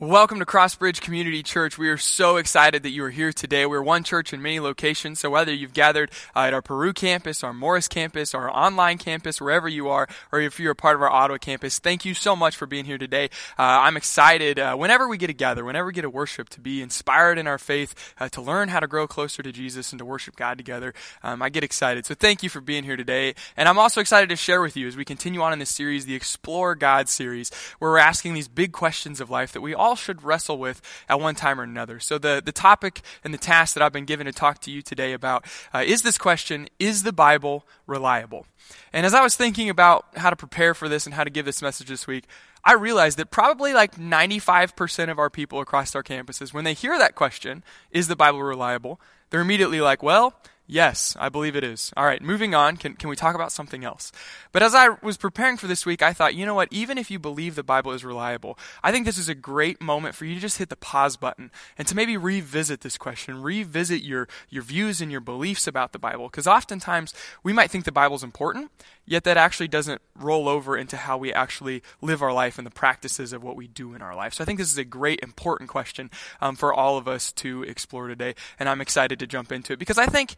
Welcome 0.00 0.38
to 0.38 0.46
Crossbridge 0.46 1.00
Community 1.00 1.42
Church. 1.42 1.76
We 1.76 1.88
are 1.88 1.96
so 1.96 2.36
excited 2.36 2.84
that 2.84 2.90
you 2.90 3.02
are 3.02 3.10
here 3.10 3.32
today. 3.32 3.66
We're 3.66 3.82
one 3.82 4.04
church 4.04 4.32
in 4.32 4.40
many 4.40 4.60
locations, 4.60 5.18
so 5.18 5.28
whether 5.28 5.52
you've 5.52 5.72
gathered 5.72 6.12
uh, 6.36 6.42
at 6.42 6.54
our 6.54 6.62
Peru 6.62 6.92
campus, 6.92 7.42
our 7.42 7.52
Morris 7.52 7.88
campus, 7.88 8.32
our 8.32 8.48
online 8.48 8.98
campus, 8.98 9.40
wherever 9.40 9.68
you 9.68 9.88
are, 9.88 10.06
or 10.30 10.40
if 10.40 10.60
you're 10.60 10.70
a 10.70 10.76
part 10.76 10.94
of 10.94 11.02
our 11.02 11.10
Ottawa 11.10 11.38
campus, 11.38 11.80
thank 11.80 12.04
you 12.04 12.14
so 12.14 12.36
much 12.36 12.54
for 12.54 12.64
being 12.64 12.84
here 12.84 12.96
today. 12.96 13.24
Uh, 13.58 13.62
I'm 13.62 13.96
excited 13.96 14.60
uh, 14.60 14.76
whenever 14.76 15.08
we 15.08 15.18
get 15.18 15.26
together, 15.26 15.64
whenever 15.64 15.88
we 15.88 15.92
get 15.92 16.02
to 16.02 16.10
worship, 16.10 16.48
to 16.50 16.60
be 16.60 16.80
inspired 16.80 17.36
in 17.36 17.48
our 17.48 17.58
faith, 17.58 18.14
uh, 18.20 18.28
to 18.28 18.40
learn 18.40 18.68
how 18.68 18.78
to 18.78 18.86
grow 18.86 19.08
closer 19.08 19.42
to 19.42 19.50
Jesus 19.50 19.90
and 19.92 19.98
to 19.98 20.04
worship 20.04 20.36
God 20.36 20.58
together. 20.58 20.94
Um, 21.24 21.42
I 21.42 21.48
get 21.48 21.64
excited. 21.64 22.06
So 22.06 22.14
thank 22.14 22.44
you 22.44 22.48
for 22.48 22.60
being 22.60 22.84
here 22.84 22.96
today. 22.96 23.34
And 23.56 23.68
I'm 23.68 23.80
also 23.80 24.00
excited 24.00 24.28
to 24.28 24.36
share 24.36 24.60
with 24.60 24.76
you 24.76 24.86
as 24.86 24.96
we 24.96 25.04
continue 25.04 25.42
on 25.42 25.52
in 25.52 25.58
this 25.58 25.70
series, 25.70 26.06
the 26.06 26.14
Explore 26.14 26.76
God 26.76 27.08
series, 27.08 27.50
where 27.80 27.90
we're 27.90 27.98
asking 27.98 28.34
these 28.34 28.46
big 28.46 28.70
questions 28.70 29.20
of 29.20 29.28
life 29.28 29.50
that 29.54 29.60
we 29.60 29.74
all 29.74 29.87
all 29.88 29.96
should 29.96 30.22
wrestle 30.22 30.58
with 30.58 30.82
at 31.08 31.18
one 31.18 31.34
time 31.34 31.58
or 31.58 31.62
another. 31.62 31.98
So, 31.98 32.18
the, 32.18 32.42
the 32.44 32.52
topic 32.52 33.00
and 33.24 33.32
the 33.32 33.38
task 33.38 33.74
that 33.74 33.82
I've 33.82 33.92
been 33.92 34.04
given 34.04 34.26
to 34.26 34.32
talk 34.32 34.60
to 34.60 34.70
you 34.70 34.82
today 34.82 35.12
about 35.12 35.46
uh, 35.72 35.82
is 35.84 36.02
this 36.02 36.18
question 36.18 36.68
Is 36.78 37.02
the 37.02 37.12
Bible 37.12 37.66
reliable? 37.86 38.46
And 38.92 39.06
as 39.06 39.14
I 39.14 39.22
was 39.22 39.34
thinking 39.34 39.70
about 39.70 40.06
how 40.16 40.28
to 40.28 40.36
prepare 40.36 40.74
for 40.74 40.88
this 40.88 41.06
and 41.06 41.14
how 41.14 41.24
to 41.24 41.30
give 41.30 41.46
this 41.46 41.62
message 41.62 41.88
this 41.88 42.06
week, 42.06 42.24
I 42.64 42.74
realized 42.74 43.16
that 43.18 43.30
probably 43.30 43.72
like 43.72 43.96
95% 43.96 45.10
of 45.10 45.18
our 45.18 45.30
people 45.30 45.60
across 45.60 45.94
our 45.94 46.02
campuses, 46.02 46.52
when 46.52 46.64
they 46.64 46.74
hear 46.74 46.98
that 46.98 47.14
question, 47.14 47.64
Is 47.90 48.08
the 48.08 48.16
Bible 48.16 48.42
reliable? 48.42 49.00
they're 49.30 49.40
immediately 49.40 49.80
like, 49.80 50.02
Well, 50.02 50.34
Yes, 50.70 51.16
I 51.18 51.30
believe 51.30 51.56
it 51.56 51.64
is. 51.64 51.94
All 51.96 52.04
right, 52.04 52.20
moving 52.20 52.54
on. 52.54 52.76
Can, 52.76 52.92
can 52.92 53.08
we 53.08 53.16
talk 53.16 53.34
about 53.34 53.52
something 53.52 53.86
else? 53.86 54.12
But 54.52 54.62
as 54.62 54.74
I 54.74 54.90
was 55.02 55.16
preparing 55.16 55.56
for 55.56 55.66
this 55.66 55.86
week, 55.86 56.02
I 56.02 56.12
thought, 56.12 56.34
you 56.34 56.44
know 56.44 56.54
what? 56.54 56.68
Even 56.70 56.98
if 56.98 57.10
you 57.10 57.18
believe 57.18 57.54
the 57.54 57.62
Bible 57.62 57.92
is 57.92 58.04
reliable, 58.04 58.58
I 58.82 58.92
think 58.92 59.06
this 59.06 59.16
is 59.16 59.30
a 59.30 59.34
great 59.34 59.80
moment 59.80 60.14
for 60.14 60.26
you 60.26 60.34
to 60.34 60.40
just 60.40 60.58
hit 60.58 60.68
the 60.68 60.76
pause 60.76 61.16
button 61.16 61.50
and 61.78 61.88
to 61.88 61.96
maybe 61.96 62.18
revisit 62.18 62.82
this 62.82 62.98
question, 62.98 63.40
revisit 63.40 64.02
your, 64.02 64.28
your 64.50 64.62
views 64.62 65.00
and 65.00 65.10
your 65.10 65.22
beliefs 65.22 65.66
about 65.66 65.92
the 65.92 65.98
Bible. 65.98 66.28
Because 66.28 66.46
oftentimes 66.46 67.14
we 67.42 67.54
might 67.54 67.70
think 67.70 67.86
the 67.86 67.90
Bible 67.90 68.16
is 68.16 68.22
important, 68.22 68.70
yet 69.10 69.24
that 69.24 69.36
actually 69.36 69.68
doesn't 69.68 70.02
roll 70.14 70.48
over 70.48 70.76
into 70.76 70.96
how 70.96 71.16
we 71.16 71.32
actually 71.32 71.82
live 72.00 72.22
our 72.22 72.32
life 72.32 72.58
and 72.58 72.66
the 72.66 72.70
practices 72.70 73.32
of 73.32 73.42
what 73.42 73.56
we 73.56 73.66
do 73.66 73.94
in 73.94 74.02
our 74.02 74.14
life. 74.14 74.34
So 74.34 74.44
I 74.44 74.44
think 74.44 74.58
this 74.58 74.70
is 74.70 74.78
a 74.78 74.84
great, 74.84 75.20
important 75.22 75.70
question 75.70 76.10
um, 76.40 76.56
for 76.56 76.72
all 76.72 76.98
of 76.98 77.08
us 77.08 77.32
to 77.32 77.62
explore 77.62 78.08
today. 78.08 78.34
And 78.58 78.68
I'm 78.68 78.80
excited 78.80 79.18
to 79.18 79.26
jump 79.26 79.50
into 79.50 79.72
it 79.72 79.78
because 79.78 79.98
I 79.98 80.06
think 80.06 80.36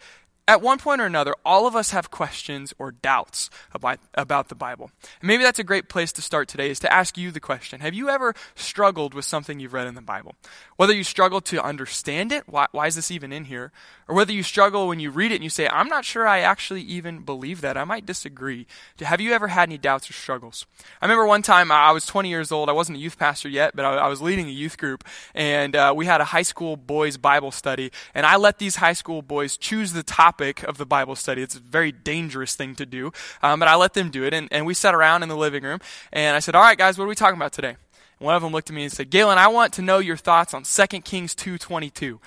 at 0.51 0.61
one 0.61 0.79
point 0.79 1.01
or 1.01 1.05
another, 1.05 1.33
all 1.45 1.69
of 1.69 1.77
us 1.77 1.93
have 1.93 2.11
questions 2.11 2.75
or 2.77 2.91
doubts 2.91 3.51
about, 3.73 4.01
the 4.49 4.55
Bible. 4.57 4.91
And 5.21 5.29
maybe 5.29 5.45
that's 5.45 5.61
a 5.61 5.65
great 5.65 5.89
place 5.89 6.11
to 6.11 6.23
start 6.23 6.49
today 6.49 6.71
is 6.71 6.81
to 6.81 6.93
ask 6.93 7.17
you 7.17 7.31
the 7.31 7.39
question 7.39 7.79
Have 7.81 7.95
you 7.95 8.09
ever 8.09 8.35
struggled 8.57 9.15
with 9.15 9.25
something 9.25 9.61
you've 9.61 9.75
read 9.75 9.87
in 9.87 9.95
the 9.95 10.03
Bible? 10.03 10.35
Whether 10.77 10.93
you 10.93 11.05
struggle 11.05 11.41
to 11.43 11.63
understand 11.63 12.33
it, 12.33 12.49
why, 12.49 12.67
why 12.73 12.89
is 12.89 12.97
this 12.97 13.13
even 13.13 13.33
in 13.33 13.45
here? 13.45 13.71
Or 14.09 14.17
whether 14.17 14.33
you 14.33 14.43
struggle 14.43 14.89
when 14.89 14.99
you 14.99 15.13
read 15.13 15.31
it 15.31 15.37
and 15.37 15.45
you 15.45 15.51
say, 15.51 15.69
I'm 15.69 15.87
not 15.87 16.05
sure 16.05 16.27
I 16.27 16.41
actually 16.41 16.83
even 16.83 17.21
believe 17.21 17.61
that. 17.61 17.77
I 17.77 17.85
might 17.85 18.05
disagree. 18.05 18.67
Have 18.99 19.21
you 19.21 19.33
ever 19.33 19.47
had 19.47 19.69
any 19.69 19.79
doubts 19.79 20.11
or 20.11 20.15
struggles? 20.15 20.67
I 21.01 21.05
remember 21.05 21.27
one 21.27 21.43
time 21.43 21.71
I 21.71 21.93
was 21.93 22.07
20 22.07 22.29
years 22.29 22.51
old. 22.51 22.69
I 22.69 22.73
wasn't 22.73 22.99
a 22.99 23.01
youth 23.01 23.19
pastor 23.19 23.49
yet, 23.49 23.77
but 23.77 23.85
I, 23.85 23.99
I 23.99 24.09
was 24.09 24.21
leading 24.21 24.49
a 24.49 24.51
youth 24.53 24.79
group. 24.79 25.05
And 25.33 25.77
uh, 25.77 25.95
we 25.97 26.07
had 26.07 26.21
a 26.21 26.25
high 26.25 26.43
school 26.43 26.77
boys' 26.77 27.19
Bible 27.19 27.53
study. 27.53 27.93
And 28.15 28.27
I 28.27 28.35
let 28.35 28.59
these 28.59 28.77
high 28.77 28.95
school 28.95 29.23
boys 29.23 29.57
choose 29.57 29.93
the 29.93 30.03
topic 30.03 30.40
topic 30.41 30.63
of 30.63 30.79
the 30.79 30.87
Bible 30.87 31.15
study. 31.17 31.43
It's 31.43 31.55
a 31.55 31.61
very 31.61 31.93
dangerous 31.93 32.57
thing 32.57 32.75
to 32.77 32.87
do, 32.87 33.13
um, 33.43 33.61
but 33.61 33.69
I 33.69 33.75
let 33.75 33.93
them 33.93 34.11
do 34.11 34.25
it. 34.25 34.33
And, 34.33 34.49
and 34.51 34.65
we 34.65 34.73
sat 34.75 34.95
around 34.95 35.23
in 35.23 35.29
the 35.29 35.37
living 35.37 35.63
room, 35.63 35.81
and 36.13 36.35
I 36.35 36.41
said, 36.41 36.55
All 36.55 36.63
right, 36.63 36.79
guys, 36.79 36.97
what 36.99 37.05
are 37.05 37.09
we 37.09 37.15
talking 37.15 37.37
about 37.37 37.53
today? 37.53 37.77
And 38.19 38.27
one 38.27 38.35
of 38.35 38.43
them 38.43 38.53
looked 38.53 38.71
at 38.71 38.77
me 38.77 38.85
and 38.85 38.93
said, 38.93 39.11
Galen, 39.11 39.37
I 39.37 39.49
want 39.49 39.75
to 39.75 39.83
know 39.83 39.99
your 39.99 40.17
thoughts 40.17 40.55
on 40.55 40.63
2 40.63 41.01
Kings 41.03 41.35
2.22. 41.35 42.19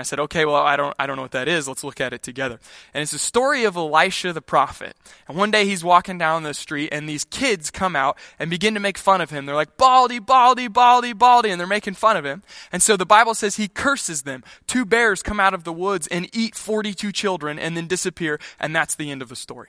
I 0.00 0.02
said, 0.02 0.20
okay, 0.20 0.44
well, 0.44 0.56
I 0.56 0.76
don't, 0.76 0.94
I 0.98 1.06
don't 1.06 1.16
know 1.16 1.22
what 1.22 1.32
that 1.32 1.48
is. 1.48 1.66
Let's 1.66 1.84
look 1.84 2.00
at 2.00 2.12
it 2.12 2.22
together. 2.22 2.58
And 2.94 3.02
it's 3.02 3.12
the 3.12 3.18
story 3.18 3.64
of 3.64 3.76
Elisha 3.76 4.32
the 4.32 4.42
prophet. 4.42 4.96
And 5.26 5.36
one 5.36 5.50
day 5.50 5.64
he's 5.64 5.82
walking 5.82 6.18
down 6.18 6.42
the 6.42 6.54
street 6.54 6.90
and 6.92 7.08
these 7.08 7.24
kids 7.24 7.70
come 7.70 7.96
out 7.96 8.18
and 8.38 8.50
begin 8.50 8.74
to 8.74 8.80
make 8.80 8.98
fun 8.98 9.20
of 9.20 9.30
him. 9.30 9.46
They're 9.46 9.54
like, 9.54 9.76
Baldy, 9.76 10.18
Baldy, 10.18 10.68
Baldy, 10.68 11.12
Baldy. 11.12 11.50
And 11.50 11.60
they're 11.60 11.66
making 11.66 11.94
fun 11.94 12.16
of 12.16 12.24
him. 12.24 12.42
And 12.72 12.82
so 12.82 12.96
the 12.96 13.06
Bible 13.06 13.34
says 13.34 13.56
he 13.56 13.68
curses 13.68 14.22
them. 14.22 14.44
Two 14.66 14.84
bears 14.84 15.22
come 15.22 15.40
out 15.40 15.54
of 15.54 15.64
the 15.64 15.72
woods 15.72 16.06
and 16.08 16.28
eat 16.32 16.54
42 16.54 17.12
children 17.12 17.58
and 17.58 17.76
then 17.76 17.86
disappear. 17.86 18.38
And 18.60 18.74
that's 18.74 18.94
the 18.94 19.10
end 19.10 19.22
of 19.22 19.28
the 19.28 19.36
story. 19.36 19.68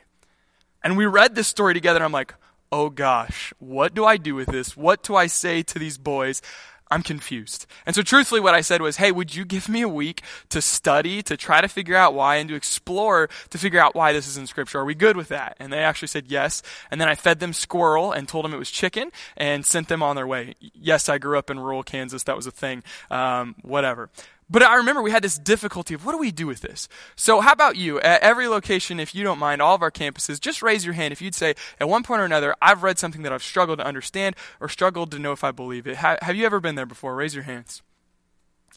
And 0.84 0.98
we 0.98 1.06
read 1.06 1.36
this 1.36 1.48
story 1.48 1.74
together 1.74 1.98
and 1.98 2.06
I'm 2.06 2.12
like, 2.12 2.34
oh 2.72 2.90
gosh, 2.90 3.54
what 3.60 3.94
do 3.94 4.06
I 4.06 4.18
do 4.18 4.36
with 4.36 4.48
this? 4.48 4.78
What 4.78 5.04
do 5.04 5.16
I 5.16 5.28
say 5.28 5.64
to 5.64 5.80
these 5.80 5.98
boys? 5.98 6.42
I'm 6.92 7.04
confused. 7.04 7.66
And 7.86 7.96
so, 7.96 8.02
truthfully, 8.02 8.42
what 8.42 8.56
I 8.56 8.62
said 8.62 8.82
was, 8.82 8.98
hey, 8.98 9.12
would 9.12 9.36
you 9.36 9.46
give 9.46 9.70
me 9.70 9.82
a 9.82 9.88
week 9.88 10.24
to 10.50 10.62
study, 10.62 11.22
to 11.24 11.38
try 11.38 11.62
to 11.62 11.68
figure 11.68 11.96
out 11.96 12.14
why, 12.14 12.38
and 12.38 12.50
to 12.50 12.56
explore 12.56 13.30
to 13.50 13.58
figure 13.58 13.80
out 13.80 13.94
why 13.94 14.12
this 14.12 14.28
is 14.28 14.38
in 14.38 14.48
Scripture? 14.48 14.80
Are 14.80 14.86
we 14.86 14.96
good 14.96 15.16
with 15.16 15.28
that? 15.28 15.56
And 15.60 15.72
they 15.72 15.80
actually 15.80 16.08
said 16.08 16.26
yes. 16.28 16.64
And 16.90 17.00
then 17.00 17.08
I 17.08 17.16
fed 17.16 17.40
them 17.40 17.54
squirrel 17.54 18.12
and 18.12 18.28
told 18.28 18.46
them 18.46 18.54
it 18.54 18.58
was 18.58 18.72
chicken 18.72 19.12
and 19.38 19.66
sent 19.66 19.88
them 19.88 20.02
on 20.02 20.16
their 20.16 20.28
way. 20.28 20.56
Yes, 20.60 21.10
I 21.10 21.18
grew 21.20 21.38
up 21.38 21.50
in 21.50 21.60
rural 21.60 21.84
Kansas. 21.84 22.24
That 22.24 22.36
was 22.36 22.48
a 22.48 22.52
thing. 22.52 22.84
Um, 23.12 23.56
whatever. 23.62 24.10
But 24.50 24.64
I 24.64 24.76
remember 24.78 25.02
we 25.02 25.12
had 25.12 25.24
this 25.24 25.38
difficulty 25.38 25.94
of 25.94 26.06
what 26.06 26.14
do 26.14 26.18
we 26.18 26.32
do 26.32 26.48
with 26.48 26.62
this? 26.62 26.88
So, 27.16 27.40
how 27.40 27.52
about 27.52 27.76
you? 27.76 28.00
At 28.02 28.22
every 28.22 28.48
location, 28.48 29.00
if 29.00 29.14
you 29.14 29.24
don't 29.24 29.38
mind, 29.38 29.62
all 29.62 29.76
of 29.76 29.84
our 29.84 29.92
campuses, 29.92 30.40
just 30.40 30.64
raise 30.64 30.86
your 30.86 30.96
hand 30.96 31.12
if 31.12 31.22
you'd 31.22 31.36
say, 31.36 31.54
at 31.80 31.88
one 31.88 32.04
point 32.04 32.22
or 32.22 32.26
another, 32.26 32.56
I've 32.62 32.82
read 32.82 32.98
something 32.98 33.22
that 33.24 33.32
I've 33.32 33.44
struggled 33.44 33.80
to 33.80 33.86
understand 33.86 34.36
or 34.60 34.68
struggled 34.68 35.12
to 35.12 35.20
know 35.20 35.32
if 35.34 35.44
I 35.44 35.52
believe 35.52 35.86
it. 35.86 35.98
have 35.98 36.36
you 36.36 36.46
ever 36.46 36.60
been 36.60 36.76
there 36.76 36.86
before? 36.86 37.16
Raise 37.16 37.36
your 37.36 37.44
hands. 37.44 37.82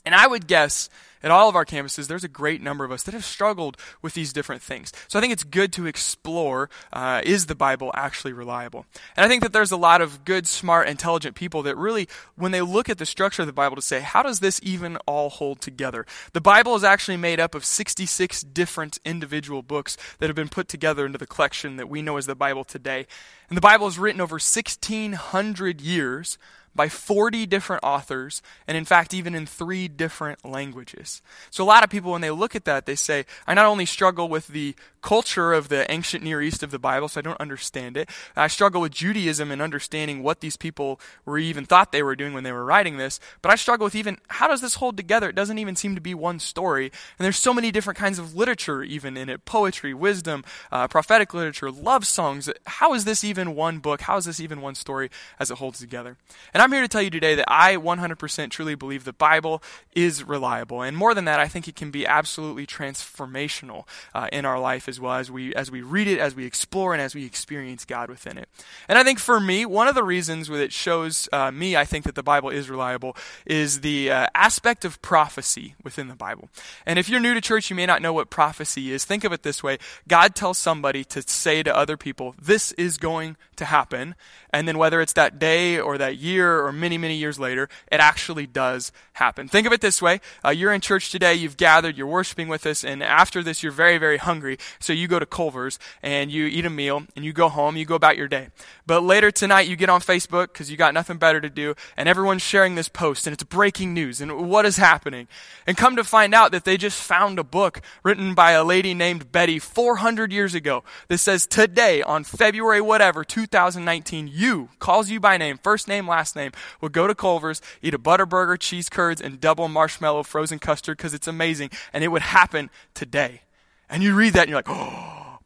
And 0.05 0.15
I 0.15 0.27
would 0.27 0.47
guess 0.47 0.89
at 1.23 1.31
all 1.31 1.49
of 1.49 1.55
our 1.55 1.65
campuses, 1.65 2.09
there's 2.09 2.25
a 2.25 2.29
great 2.29 2.61
number 2.61 2.85
of 2.85 2.91
us 2.91 3.05
that 3.05 3.15
have 3.15 3.25
struggled 3.25 3.77
with 4.01 4.15
these 4.15 4.33
different 4.33 4.61
things. 4.61 4.93
So 5.07 5.19
I 5.19 5.23
think 5.23 5.33
it's 5.33 5.45
good 5.45 5.73
to 5.75 5.87
explore 5.87 6.69
uh, 6.93 7.23
is 7.25 7.47
the 7.47 7.55
Bible 7.55 7.93
actually 7.95 8.33
reliable? 8.33 8.87
And 9.17 9.25
I 9.25 9.29
think 9.29 9.43
that 9.43 9.53
there's 9.53 9.71
a 9.71 9.77
lot 9.77 10.01
of 10.01 10.25
good, 10.25 10.47
smart, 10.49 10.89
intelligent 10.89 11.37
people 11.37 11.63
that 11.63 11.77
really, 11.77 12.09
when 12.35 12.51
they 12.51 12.61
look 12.61 12.89
at 12.89 12.99
the 12.99 13.07
structure 13.07 13.43
of 13.43 13.47
the 13.47 13.53
Bible, 13.53 13.77
to 13.77 13.83
say, 13.83 14.01
how 14.01 14.23
does 14.23 14.41
this 14.41 14.59
even 14.63 14.97
all 15.07 15.31
hold 15.31 15.61
together? 15.61 16.07
The 16.33 16.41
Bible 16.41 16.75
is 16.75 16.85
actually 16.85 17.17
made 17.17 17.39
up 17.39 17.55
of 17.55 17.65
66 17.65 18.43
different 18.43 18.99
individual 19.05 19.63
books 19.63 19.97
that 20.19 20.29
have 20.29 20.37
been 20.37 20.49
put 20.49 20.69
together 20.69 21.07
into 21.07 21.19
the 21.19 21.27
collection 21.27 21.77
that 21.77 21.89
we 21.89 22.03
know 22.03 22.17
as 22.17 22.27
the 22.27 22.35
Bible 22.35 22.65
today. 22.65 23.07
And 23.49 23.57
the 23.57 23.63
Bible 23.63 23.87
is 23.87 23.99
written 23.99 24.21
over 24.21 24.35
1,600 24.35 25.81
years 25.81 26.39
by 26.75 26.89
40 26.89 27.47
different 27.47 27.85
authors, 27.85 28.43
and 28.67 28.77
in 28.77 28.85
fact, 28.85 29.13
even 29.15 29.35
in 29.35 29.47
three 29.47 29.89
different 29.89 30.45
languages. 30.45 31.23
So, 31.51 31.65
a 31.65 31.67
lot 31.67 31.85
of 31.85 31.91
people, 31.91 32.13
when 32.13 32.21
they 32.21 32.31
look 32.31 32.55
at 32.55 32.65
that, 32.65 32.87
they 32.87 32.95
say, 32.95 33.27
I 33.47 33.55
not 33.55 33.67
only 33.67 33.87
struggle 33.87 34.29
with 34.29 34.49
the 34.49 34.75
culture 35.03 35.53
of 35.53 35.69
the 35.69 35.91
ancient 35.91 36.23
Near 36.23 36.41
East 36.41 36.63
of 36.63 36.71
the 36.71 36.79
Bible, 36.79 37.09
so 37.09 37.21
I 37.21 37.23
don't 37.23 37.41
understand 37.41 37.97
it. 37.97 38.09
I 38.37 38.47
struggle 38.47 38.81
with 38.81 38.93
Judaism 38.93 39.51
and 39.51 39.61
understanding 39.61 40.23
what 40.23 40.41
these 40.41 40.57
people 40.57 41.01
were 41.25 41.39
even 41.39 41.65
thought 41.65 41.93
they 41.93 42.03
were 42.03 42.17
doing 42.17 42.33
when 42.33 42.45
they 42.45 42.53
were 42.53 42.65
writing 42.65 42.97
this. 42.97 43.19
But 43.43 43.51
I 43.51 43.57
struggle 43.57 43.85
with 43.85 43.97
even 43.97 44.19
how 44.29 44.49
does 44.49 44.61
this 44.61 44.77
hold 44.77 44.97
together? 44.97 45.29
It 45.29 45.35
doesn't 45.35 45.59
even 45.59 45.77
seem 45.77 45.95
to 45.97 46.01
be 46.01 46.15
one 46.15 46.39
story. 46.39 46.87
And 47.19 47.25
there's 47.25 47.37
so 47.37 47.53
many 47.53 47.71
different 47.73 47.99
kinds 47.99 48.19
of 48.19 48.35
literature 48.35 48.83
even 48.83 49.17
in 49.17 49.29
it 49.29 49.45
poetry, 49.45 49.93
wisdom, 49.93 50.45
uh, 50.71 50.89
prophetic 50.89 51.35
literature, 51.35 51.71
love 51.71 52.07
songs. 52.07 52.49
How 52.67 52.95
is 52.95 53.05
this 53.05 53.25
even 53.25 53.57
one 53.57 53.79
book? 53.79 54.03
How 54.03 54.17
is 54.17 54.25
this 54.25 54.41
even 54.41 54.61
one 54.61 54.77
story 54.77 55.11
as 55.41 55.51
it 55.51 55.59
holds 55.59 55.81
together? 55.81 56.17
And 56.55 56.62
I'm 56.63 56.71
here 56.71 56.83
to 56.83 56.87
tell 56.87 57.03
you 57.03 57.11
today 57.11 57.35
that 57.35 57.53
I 57.53 57.75
100% 57.75 58.51
truly 58.51 58.77
believe 58.77 59.03
the 59.03 59.13
Bible 59.13 59.65
is 59.97 60.23
reliable. 60.23 60.81
And 60.81 60.97
more 60.97 61.13
than 61.13 61.25
that, 61.25 61.41
I 61.41 61.49
think 61.49 61.67
it 61.67 61.75
can 61.75 61.91
be 61.91 62.07
absolutely 62.07 62.69
transformational 62.69 63.85
uh, 64.15 64.29
in 64.33 64.45
our 64.45 64.61
life 64.61 64.89
as 64.89 65.01
well 65.01 65.15
as 65.15 65.29
we 65.29 65.53
as 65.57 65.73
we 65.73 65.83
read 65.83 66.07
it, 66.07 66.21
as 66.21 66.37
we 66.37 66.47
explore, 66.47 66.93
and 66.93 67.03
as 67.03 67.17
we 67.17 67.25
experience 67.27 67.85
God 67.85 68.09
within 68.09 68.39
it. 68.39 68.49
And 68.89 68.97
I 68.97 69.03
think 69.03 69.19
for 69.19 69.41
me, 69.41 69.67
one 69.67 69.89
of 69.89 69.97
the 69.97 70.05
reasons 70.05 70.47
that 70.47 70.61
it 70.61 70.73
shows 70.73 71.29
uh, 71.33 71.51
me, 71.51 71.77
I 71.77 71.85
think 71.85 72.05
that 72.05 72.15
the 72.15 72.23
Bible 72.23 72.51
is 72.51 72.71
reliable, 72.71 73.17
is 73.45 73.81
the 73.81 74.13
uh, 74.13 74.27
aspect 74.33 74.85
of 74.85 75.03
prophecy 75.03 75.75
within 75.83 76.07
the 76.07 76.15
Bible. 76.15 76.49
And 76.87 76.97
if 76.97 77.09
you're 77.09 77.19
new 77.19 77.35
to 77.35 77.41
church, 77.41 77.71
you 77.71 77.77
may 77.77 77.87
not 77.87 78.03
know 78.03 78.13
what 78.13 78.31
prophecy 78.31 78.93
is. 78.93 79.05
Think 79.05 79.25
of 79.25 79.33
it 79.33 79.43
this 79.43 79.65
way: 79.65 79.79
God 80.07 80.37
tells 80.37 80.59
somebody 80.59 81.03
to 81.07 81.23
say 81.23 81.65
to 81.65 81.77
other 81.77 81.97
people, 81.97 82.37
"This 82.41 82.71
is 82.75 82.99
going 82.99 83.37
to 83.57 83.65
happen," 83.65 84.15
and 84.51 84.69
then 84.69 84.79
whether 84.79 85.01
it's 85.01 85.15
that 85.15 85.41
day 85.41 85.81
or 85.81 85.99
that 85.99 86.19
year 86.19 86.52
or 86.61 86.73
many 86.73 86.97
many 86.97 87.17
years 87.17 87.39
later, 87.39 87.69
it 87.91 88.01
actually 88.01 88.47
does 88.47 88.93
happen. 89.15 89.49
Think 89.49 89.67
of 89.67 89.73
it 89.73 89.81
this 89.81 90.01
way: 90.01 90.21
uh, 90.45 90.51
you're 90.51 90.73
in 90.73 90.81
church 90.81 90.93
church 90.93 91.11
today, 91.11 91.33
you've 91.33 91.57
gathered, 91.57 91.97
you're 91.97 92.07
worshiping 92.07 92.49
with 92.49 92.67
us, 92.67 92.85
and 92.85 93.03
after 93.03 93.43
this, 93.43 93.63
you're 93.63 93.73
very, 93.73 93.97
very 93.97 94.19
hungry. 94.19 94.59
So 94.79 94.93
you 94.93 95.09
go 95.09 95.19
to 95.19 95.25
Culver's 95.25 95.79
and 96.03 96.31
you 96.31 96.47
eat 96.47 96.67
a 96.67 96.71
meal 96.71 97.05
and 97.17 97.25
you 97.25 97.33
go 97.33 97.49
home, 97.49 97.77
you 97.77 97.85
go 97.87 97.95
about 97.95 98.19
your 98.19 98.29
day. 98.29 98.49
But 98.87 99.03
later 99.03 99.31
tonight, 99.31 99.69
you 99.69 99.77
get 99.77 99.89
on 99.89 100.01
Facebook 100.01 100.49
because 100.49 100.71
you 100.71 100.77
got 100.77 100.93
nothing 100.93 101.17
better 101.17 101.41
to 101.41 101.49
do, 101.49 101.75
and 101.97 102.09
everyone's 102.09 102.43
sharing 102.43 102.75
this 102.75 102.89
post, 102.89 103.27
and 103.27 103.33
it's 103.33 103.43
breaking 103.43 103.95
news, 103.95 104.21
and 104.21 104.51
what 104.51 104.67
is 104.67 104.77
happening? 104.77 105.29
And 105.67 105.77
come 105.77 105.97
to 105.97 106.05
find 106.05 106.35
out 106.35 106.53
that 106.53 106.65
they 106.65 106.77
just 106.77 107.03
found 107.03 107.39
a 107.39 107.45
book 107.45 107.81
written 108.03 108.35
by 108.35 108.53
a 108.53 108.65
lady 108.65 108.93
named 108.93 109.33
Betty 109.33 109.59
400 109.59 110.33
years 110.33 110.55
ago 110.55 110.85
that 111.09 111.19
says, 111.19 111.47
Today, 111.47 112.03
on 112.03 112.25
February 112.25 112.81
whatever, 112.81 113.25
2019, 113.25 114.29
you, 114.29 114.69
calls 114.79 115.09
you 115.11 115.21
by 115.21 115.37
name, 115.37 115.59
first 115.59 115.89
name, 115.89 116.07
last 116.07 116.37
name, 116.37 116.42
will 116.81 116.89
go 116.89 117.07
to 117.07 117.15
Culver's, 117.15 117.61
eat 117.81 117.95
a 117.95 117.99
Butterburger, 117.99 118.59
cheese 118.59 118.89
curds, 118.89 119.21
and 119.21 119.41
double 119.41 119.69
marshmallow 119.69 120.25
frozen 120.25 120.59
custard 120.59 120.97
because 120.97 121.15
it's 121.15 121.29
amazing, 121.29 121.71
and 121.93 122.03
it 122.03 122.09
would 122.09 122.23
happen 122.23 122.71
today. 122.95 123.43
And 123.89 124.03
you 124.03 124.15
read 124.15 124.33
that, 124.33 124.43
and 124.43 124.51
you're 124.51 124.59
like, 124.59 124.69
oh, 124.69 125.39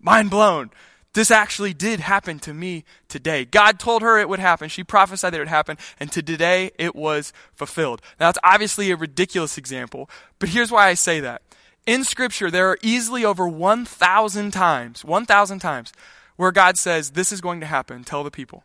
mind 0.00 0.30
blown. 0.30 0.70
This 1.14 1.30
actually 1.30 1.74
did 1.74 2.00
happen 2.00 2.38
to 2.40 2.54
me 2.54 2.84
today. 3.08 3.44
God 3.44 3.80
told 3.80 4.02
her 4.02 4.18
it 4.18 4.28
would 4.28 4.38
happen. 4.38 4.68
She 4.68 4.84
prophesied 4.84 5.32
that 5.32 5.38
it 5.38 5.40
would 5.40 5.48
happen, 5.48 5.78
and 5.98 6.12
to 6.12 6.22
today 6.22 6.70
it 6.78 6.94
was 6.94 7.32
fulfilled. 7.54 8.02
Now, 8.20 8.28
it's 8.28 8.38
obviously 8.44 8.90
a 8.90 8.96
ridiculous 8.96 9.58
example, 9.58 10.08
but 10.38 10.50
here's 10.50 10.70
why 10.70 10.88
I 10.88 10.94
say 10.94 11.20
that. 11.20 11.42
In 11.86 12.04
Scripture, 12.04 12.50
there 12.50 12.68
are 12.68 12.78
easily 12.82 13.24
over 13.24 13.48
1,000 13.48 14.50
times, 14.52 15.04
1,000 15.04 15.58
times, 15.58 15.92
where 16.36 16.52
God 16.52 16.76
says, 16.76 17.10
This 17.10 17.32
is 17.32 17.40
going 17.40 17.60
to 17.60 17.66
happen. 17.66 18.04
Tell 18.04 18.22
the 18.22 18.30
people 18.30 18.62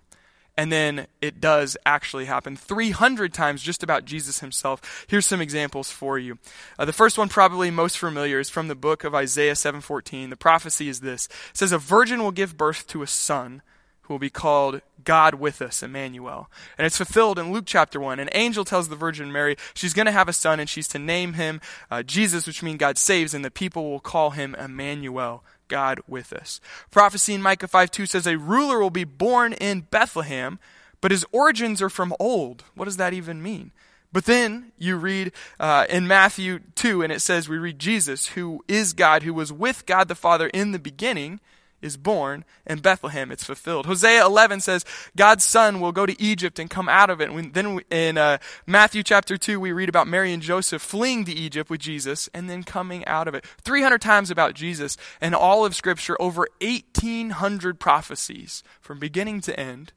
and 0.56 0.72
then 0.72 1.08
it 1.22 1.42
does 1.42 1.76
actually 1.86 2.26
happen 2.26 2.56
300 2.56 3.34
times 3.34 3.62
just 3.62 3.84
about 3.84 4.06
Jesus 4.06 4.40
himself. 4.40 5.06
Here's 5.08 5.26
some 5.26 5.42
examples 5.42 5.90
for 5.90 6.20
you. 6.20 6.38
Uh, 6.78 6.86
the 6.86 6.94
first 6.94 7.18
one 7.18 7.30
probably 7.30 7.72
most 7.72 7.98
familiar 7.98 8.40
is 8.40 8.50
from 8.50 8.68
the 8.68 8.76
book 8.76 9.04
of 9.04 9.16
Isaiah 9.16 9.56
7:14. 9.56 10.30
The 10.30 10.38
prophecy 10.38 10.90
is 10.90 11.00
this. 11.00 11.26
It 11.52 11.58
says 11.58 11.72
a 11.72 11.78
virgin 11.78 12.22
will 12.22 12.32
give 12.32 12.58
birth 12.58 12.88
to 12.88 13.02
a 13.02 13.08
son 13.08 13.62
who 14.04 14.14
will 14.14 14.20
be 14.20 14.30
called 14.30 14.82
God 15.04 15.36
with 15.36 15.62
us, 15.62 15.82
Emmanuel. 15.82 16.50
And 16.78 16.86
it's 16.86 16.98
fulfilled 16.98 17.40
in 17.40 17.52
Luke 17.52 17.64
chapter 17.66 18.00
1. 18.00 18.20
An 18.20 18.30
angel 18.34 18.66
tells 18.66 18.90
the 18.90 18.96
Virgin 18.96 19.32
Mary 19.32 19.56
she's 19.74 19.94
going 19.94 20.06
to 20.06 20.12
have 20.12 20.28
a 20.28 20.34
son 20.34 20.60
and 20.60 20.70
she's 20.70 20.88
to 20.90 21.00
name 21.00 21.34
him 21.34 21.62
uh, 21.90 22.04
Jesus, 22.04 22.46
which 22.46 22.62
means 22.62 22.78
God 22.78 22.98
saves, 22.98 23.34
and 23.34 23.44
the 23.44 23.52
people 23.52 23.90
will 23.90 24.02
call 24.02 24.32
him 24.32 24.56
Emmanuel, 24.56 25.44
God 25.74 26.02
with 26.08 26.32
us. 26.32 26.62
Prophecy 26.92 27.34
in 27.34 27.42
Micah 27.42 27.68
5 27.68 27.90
2 27.90 28.06
says, 28.06 28.28
A 28.28 28.38
ruler 28.38 28.80
will 28.80 28.92
be 28.92 29.06
born 29.06 29.54
in 29.54 29.88
Bethlehem, 29.90 30.60
but 31.02 31.10
his 31.10 31.26
origins 31.32 31.82
are 31.82 31.90
from 31.90 32.14
old. 32.20 32.64
What 32.76 32.86
does 32.86 32.98
that 32.98 33.12
even 33.12 33.42
mean? 33.42 33.72
But 34.12 34.26
then 34.26 34.72
you 34.78 34.98
read 34.98 35.32
uh, 35.60 35.88
in 35.90 36.06
Matthew 36.06 36.60
2, 36.76 37.02
and 37.02 37.12
it 37.12 37.22
says, 37.22 37.50
We 37.50 37.58
read 37.58 37.80
Jesus, 37.80 38.28
who 38.28 38.64
is 38.68 38.94
God, 38.94 39.24
who 39.24 39.34
was 39.34 39.52
with 39.52 39.88
God 39.88 40.10
the 40.10 40.14
Father 40.14 40.48
in 40.50 40.74
the 40.74 40.80
beginning 40.80 41.40
is 41.84 41.98
born 41.98 42.46
in 42.66 42.80
Bethlehem. 42.80 43.32
It's 43.32 43.44
fulfilled. 43.44 43.86
Hosea 43.86 44.26
11 44.26 44.62
says 44.62 44.86
God's 45.16 45.44
son 45.44 45.80
will 45.80 45.92
go 45.92 46.06
to 46.06 46.22
Egypt 46.22 46.58
and 46.58 46.70
come 46.70 46.88
out 46.90 47.10
of 47.10 47.22
it. 47.22 47.30
And 47.30 47.54
then 47.54 47.82
in 47.92 48.18
uh, 48.18 48.38
Matthew 48.66 49.04
chapter 49.04 49.38
2, 49.38 49.60
we 49.60 49.72
read 49.72 49.90
about 49.90 50.08
Mary 50.08 50.32
and 50.34 50.42
Joseph 50.42 50.82
fleeing 50.82 51.26
to 51.26 51.34
Egypt 51.34 51.70
with 51.70 51.82
Jesus 51.82 52.30
and 52.34 52.50
then 52.50 52.64
coming 52.64 53.06
out 53.06 53.28
of 53.28 53.36
it. 53.36 53.46
300 53.62 54.02
times 54.02 54.32
about 54.32 54.54
Jesus 54.54 54.98
and 55.20 55.36
all 55.36 55.66
of 55.66 55.76
Scripture, 55.76 56.20
over 56.22 56.48
1,800 56.62 57.80
prophecies 57.80 58.64
from 58.80 59.00
beginning 59.00 59.42
to 59.42 59.60
end 59.60 59.94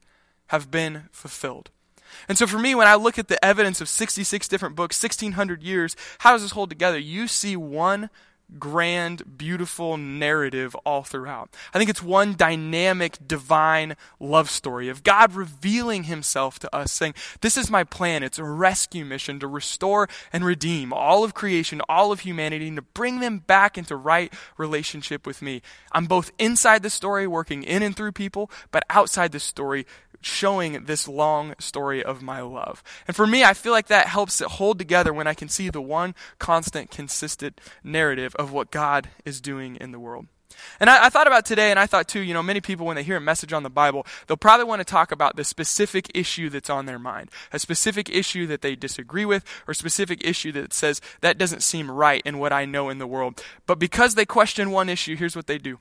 have 0.47 0.69
been 0.69 1.03
fulfilled. 1.11 1.71
And 2.27 2.37
so 2.37 2.47
for 2.47 2.57
me, 2.57 2.75
when 2.75 2.87
I 2.87 2.95
look 2.95 3.19
at 3.19 3.27
the 3.27 3.43
evidence 3.43 3.81
of 3.81 3.89
66 3.89 4.47
different 4.47 4.75
books, 4.75 5.01
1,600 5.01 5.61
years, 5.61 5.95
how 6.19 6.31
does 6.31 6.41
this 6.41 6.51
hold 6.51 6.69
together? 6.69 6.97
You 6.97 7.27
see 7.27 7.55
one 7.55 8.09
grand, 8.57 9.37
beautiful 9.37 9.97
narrative 9.97 10.75
all 10.85 11.03
throughout. 11.03 11.53
I 11.73 11.77
think 11.77 11.89
it's 11.89 12.01
one 12.01 12.33
dynamic, 12.35 13.17
divine 13.25 13.95
love 14.19 14.49
story 14.49 14.89
of 14.89 15.03
God 15.03 15.33
revealing 15.33 16.03
himself 16.03 16.59
to 16.59 16.75
us, 16.75 16.91
saying, 16.91 17.13
This 17.41 17.57
is 17.57 17.69
my 17.69 17.83
plan. 17.83 18.23
It's 18.23 18.39
a 18.39 18.43
rescue 18.43 19.05
mission 19.05 19.39
to 19.39 19.47
restore 19.47 20.07
and 20.31 20.45
redeem 20.45 20.93
all 20.93 21.23
of 21.23 21.33
creation, 21.33 21.81
all 21.89 22.11
of 22.11 22.21
humanity, 22.21 22.67
and 22.67 22.77
to 22.77 22.81
bring 22.81 23.19
them 23.19 23.39
back 23.39 23.77
into 23.77 23.95
right 23.95 24.33
relationship 24.57 25.27
with 25.27 25.41
me. 25.41 25.61
I'm 25.91 26.05
both 26.05 26.31
inside 26.39 26.83
the 26.83 26.89
story, 26.89 27.27
working 27.27 27.63
in 27.63 27.83
and 27.83 27.95
through 27.95 28.13
people, 28.13 28.49
but 28.71 28.83
outside 28.89 29.31
the 29.31 29.39
story, 29.39 29.85
showing 30.21 30.85
this 30.85 31.07
long 31.07 31.53
story 31.59 32.03
of 32.03 32.21
my 32.21 32.41
love. 32.41 32.83
And 33.07 33.15
for 33.15 33.27
me, 33.27 33.43
I 33.43 33.53
feel 33.53 33.71
like 33.71 33.87
that 33.87 34.07
helps 34.07 34.41
it 34.41 34.47
hold 34.47 34.77
together 34.77 35.13
when 35.13 35.27
I 35.27 35.33
can 35.33 35.49
see 35.49 35.69
the 35.69 35.81
one 35.81 36.15
constant, 36.39 36.91
consistent 36.91 37.59
narrative 37.83 38.35
of 38.35 38.51
what 38.51 38.71
God 38.71 39.09
is 39.25 39.41
doing 39.41 39.75
in 39.77 39.91
the 39.91 39.99
world. 39.99 40.27
And 40.79 40.89
I, 40.89 41.05
I, 41.05 41.09
thought 41.09 41.27
about 41.27 41.45
today, 41.45 41.69
and 41.71 41.79
I 41.79 41.85
thought 41.85 42.07
too, 42.07 42.21
you 42.21 42.33
know, 42.33 42.43
many 42.43 42.61
people, 42.61 42.85
when 42.85 42.95
they 42.95 43.03
hear 43.03 43.17
a 43.17 43.21
message 43.21 43.53
on 43.53 43.63
the 43.63 43.69
Bible, 43.69 44.05
they'll 44.25 44.37
probably 44.37 44.65
want 44.65 44.79
to 44.79 44.85
talk 44.85 45.11
about 45.11 45.35
the 45.35 45.43
specific 45.43 46.09
issue 46.15 46.49
that's 46.49 46.69
on 46.69 46.85
their 46.85 46.99
mind, 46.99 47.29
a 47.51 47.59
specific 47.59 48.09
issue 48.09 48.47
that 48.47 48.61
they 48.61 48.75
disagree 48.75 49.25
with, 49.25 49.43
or 49.67 49.73
specific 49.73 50.23
issue 50.23 50.51
that 50.53 50.73
says, 50.73 51.01
that 51.21 51.37
doesn't 51.37 51.63
seem 51.63 51.91
right 51.91 52.21
in 52.25 52.39
what 52.39 52.53
I 52.53 52.65
know 52.65 52.89
in 52.89 52.97
the 52.97 53.07
world. 53.07 53.43
But 53.65 53.79
because 53.79 54.15
they 54.15 54.25
question 54.25 54.71
one 54.71 54.89
issue, 54.89 55.15
here's 55.15 55.35
what 55.35 55.47
they 55.47 55.57
do 55.57 55.79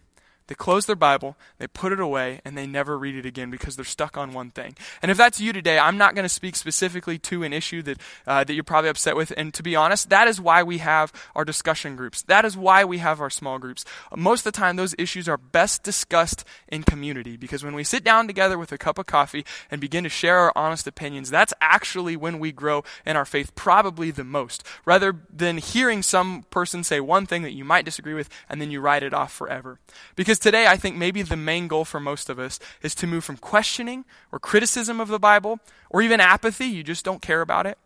they 0.48 0.54
close 0.54 0.86
their 0.86 0.96
Bible, 0.96 1.36
they 1.58 1.66
put 1.66 1.92
it 1.92 2.00
away, 2.00 2.40
and 2.44 2.56
they 2.56 2.66
never 2.66 2.98
read 2.98 3.16
it 3.16 3.26
again 3.26 3.50
because 3.50 3.76
they're 3.76 3.84
stuck 3.84 4.16
on 4.16 4.32
one 4.32 4.50
thing. 4.50 4.76
And 5.02 5.10
if 5.10 5.16
that's 5.16 5.40
you 5.40 5.52
today, 5.52 5.78
I'm 5.78 5.98
not 5.98 6.14
going 6.14 6.24
to 6.24 6.28
speak 6.28 6.56
specifically 6.56 7.18
to 7.20 7.42
an 7.42 7.52
issue 7.52 7.82
that, 7.82 7.98
uh, 8.26 8.44
that 8.44 8.54
you're 8.54 8.64
probably 8.64 8.90
upset 8.90 9.16
with. 9.16 9.32
And 9.36 9.52
to 9.54 9.62
be 9.62 9.74
honest, 9.74 10.08
that 10.10 10.28
is 10.28 10.40
why 10.40 10.62
we 10.62 10.78
have 10.78 11.12
our 11.34 11.44
discussion 11.44 11.96
groups. 11.96 12.22
That 12.22 12.44
is 12.44 12.56
why 12.56 12.84
we 12.84 12.98
have 12.98 13.20
our 13.20 13.30
small 13.30 13.58
groups. 13.58 13.84
Most 14.14 14.46
of 14.46 14.52
the 14.52 14.58
time, 14.58 14.76
those 14.76 14.94
issues 14.98 15.28
are 15.28 15.36
best 15.36 15.82
discussed 15.82 16.44
in 16.68 16.82
community 16.82 17.36
because 17.36 17.64
when 17.64 17.74
we 17.74 17.84
sit 17.84 18.04
down 18.04 18.26
together 18.26 18.58
with 18.58 18.72
a 18.72 18.78
cup 18.78 18.98
of 18.98 19.06
coffee 19.06 19.44
and 19.70 19.80
begin 19.80 20.04
to 20.04 20.10
share 20.10 20.38
our 20.38 20.52
honest 20.54 20.86
opinions, 20.86 21.30
that's 21.30 21.54
actually 21.60 22.16
when 22.16 22.38
we 22.38 22.52
grow 22.52 22.84
in 23.04 23.16
our 23.16 23.24
faith 23.24 23.54
probably 23.54 24.10
the 24.10 24.24
most, 24.24 24.64
rather 24.84 25.16
than 25.34 25.58
hearing 25.58 26.02
some 26.02 26.44
person 26.50 26.84
say 26.84 27.00
one 27.00 27.26
thing 27.26 27.42
that 27.42 27.52
you 27.52 27.64
might 27.64 27.84
disagree 27.84 28.14
with 28.14 28.28
and 28.48 28.60
then 28.60 28.70
you 28.70 28.80
write 28.80 29.02
it 29.02 29.14
off 29.14 29.32
forever. 29.32 29.78
Because 30.14 30.35
because 30.36 30.42
today, 30.42 30.66
I 30.66 30.76
think 30.76 30.96
maybe 30.96 31.22
the 31.22 31.36
main 31.36 31.66
goal 31.66 31.86
for 31.86 31.98
most 31.98 32.28
of 32.28 32.38
us 32.38 32.58
is 32.82 32.94
to 32.96 33.06
move 33.06 33.24
from 33.24 33.38
questioning 33.38 34.04
or 34.30 34.38
criticism 34.38 35.00
of 35.00 35.08
the 35.08 35.18
Bible, 35.18 35.60
or 35.88 36.02
even 36.02 36.20
apathy, 36.20 36.66
you 36.66 36.82
just 36.82 37.06
don't 37.06 37.22
care 37.22 37.40
about 37.40 37.64
it, 37.64 37.78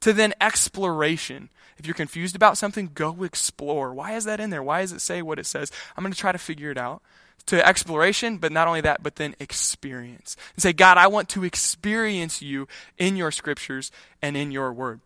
to 0.00 0.12
then 0.12 0.34
exploration. 0.38 1.48
If 1.78 1.86
you're 1.86 1.94
confused 1.94 2.36
about 2.36 2.58
something, 2.58 2.90
go 2.92 3.22
explore. 3.22 3.94
Why 3.94 4.16
is 4.16 4.24
that 4.24 4.38
in 4.38 4.50
there? 4.50 4.62
Why 4.62 4.82
does 4.82 4.92
it 4.92 5.00
say 5.00 5.22
what 5.22 5.38
it 5.38 5.46
says? 5.46 5.72
I'm 5.96 6.04
going 6.04 6.12
to 6.12 6.18
try 6.18 6.32
to 6.32 6.38
figure 6.38 6.70
it 6.70 6.76
out. 6.76 7.00
To 7.46 7.66
exploration, 7.66 8.36
but 8.36 8.52
not 8.52 8.68
only 8.68 8.82
that, 8.82 9.02
but 9.02 9.16
then 9.16 9.34
experience. 9.40 10.36
And 10.56 10.62
say, 10.62 10.74
God, 10.74 10.98
I 10.98 11.06
want 11.06 11.30
to 11.30 11.44
experience 11.44 12.42
you 12.42 12.68
in 12.98 13.16
your 13.16 13.30
scriptures 13.30 13.90
and 14.20 14.36
in 14.36 14.50
your 14.50 14.72
word. 14.72 15.00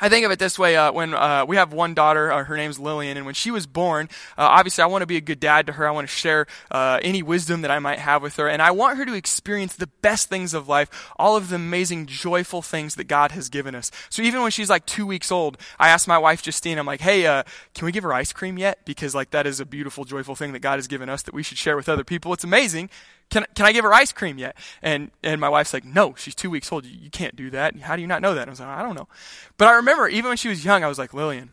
I 0.00 0.08
think 0.08 0.24
of 0.24 0.32
it 0.32 0.38
this 0.38 0.58
way: 0.58 0.76
uh, 0.76 0.92
when 0.92 1.14
uh, 1.14 1.44
we 1.46 1.56
have 1.56 1.72
one 1.72 1.94
daughter, 1.94 2.32
uh, 2.32 2.44
her 2.44 2.56
name's 2.56 2.78
Lillian, 2.78 3.16
and 3.16 3.26
when 3.26 3.34
she 3.34 3.50
was 3.50 3.66
born, 3.66 4.08
uh, 4.38 4.42
obviously 4.42 4.82
I 4.82 4.86
want 4.86 5.02
to 5.02 5.06
be 5.06 5.16
a 5.16 5.20
good 5.20 5.40
dad 5.40 5.66
to 5.66 5.72
her. 5.72 5.86
I 5.86 5.90
want 5.90 6.08
to 6.08 6.14
share 6.14 6.46
uh, 6.70 6.98
any 7.02 7.22
wisdom 7.22 7.62
that 7.62 7.70
I 7.70 7.78
might 7.78 7.98
have 7.98 8.22
with 8.22 8.36
her, 8.36 8.48
and 8.48 8.62
I 8.62 8.70
want 8.70 8.98
her 8.98 9.04
to 9.04 9.14
experience 9.14 9.76
the 9.76 9.86
best 9.86 10.28
things 10.28 10.54
of 10.54 10.68
life, 10.68 11.10
all 11.18 11.36
of 11.36 11.50
the 11.50 11.56
amazing, 11.56 12.06
joyful 12.06 12.62
things 12.62 12.94
that 12.94 13.04
God 13.04 13.32
has 13.32 13.48
given 13.48 13.74
us. 13.74 13.90
So 14.08 14.22
even 14.22 14.42
when 14.42 14.50
she's 14.50 14.70
like 14.70 14.86
two 14.86 15.06
weeks 15.06 15.30
old, 15.30 15.58
I 15.78 15.88
asked 15.88 16.08
my 16.08 16.18
wife 16.18 16.42
Justine, 16.42 16.78
I'm 16.78 16.86
like, 16.86 17.00
"Hey, 17.00 17.26
uh, 17.26 17.42
can 17.74 17.86
we 17.86 17.92
give 17.92 18.04
her 18.04 18.12
ice 18.12 18.32
cream 18.32 18.58
yet? 18.58 18.84
Because 18.84 19.14
like 19.14 19.30
that 19.30 19.46
is 19.46 19.60
a 19.60 19.66
beautiful, 19.66 20.04
joyful 20.04 20.34
thing 20.34 20.52
that 20.52 20.60
God 20.60 20.76
has 20.76 20.86
given 20.86 21.08
us 21.08 21.22
that 21.22 21.34
we 21.34 21.42
should 21.42 21.58
share 21.58 21.76
with 21.76 21.88
other 21.88 22.04
people. 22.04 22.32
It's 22.32 22.44
amazing." 22.44 22.90
Can, 23.30 23.46
can 23.54 23.66
I 23.66 23.72
give 23.72 23.84
her 23.84 23.92
ice 23.92 24.12
cream 24.12 24.38
yet? 24.38 24.56
And, 24.82 25.10
and 25.22 25.40
my 25.40 25.48
wife's 25.48 25.72
like, 25.72 25.84
no, 25.84 26.14
she's 26.16 26.34
two 26.34 26.50
weeks 26.50 26.70
old. 26.70 26.84
You, 26.84 26.96
you 27.00 27.10
can't 27.10 27.36
do 27.36 27.50
that. 27.50 27.76
How 27.80 27.96
do 27.96 28.02
you 28.02 28.08
not 28.08 28.22
know 28.22 28.34
that? 28.34 28.48
I 28.48 28.50
was 28.50 28.60
like, 28.60 28.68
I 28.68 28.82
don't 28.82 28.96
know. 28.96 29.08
But 29.56 29.68
I 29.68 29.74
remember 29.74 30.08
even 30.08 30.28
when 30.28 30.36
she 30.36 30.48
was 30.48 30.64
young, 30.64 30.84
I 30.84 30.88
was 30.88 30.98
like, 30.98 31.14
Lillian, 31.14 31.50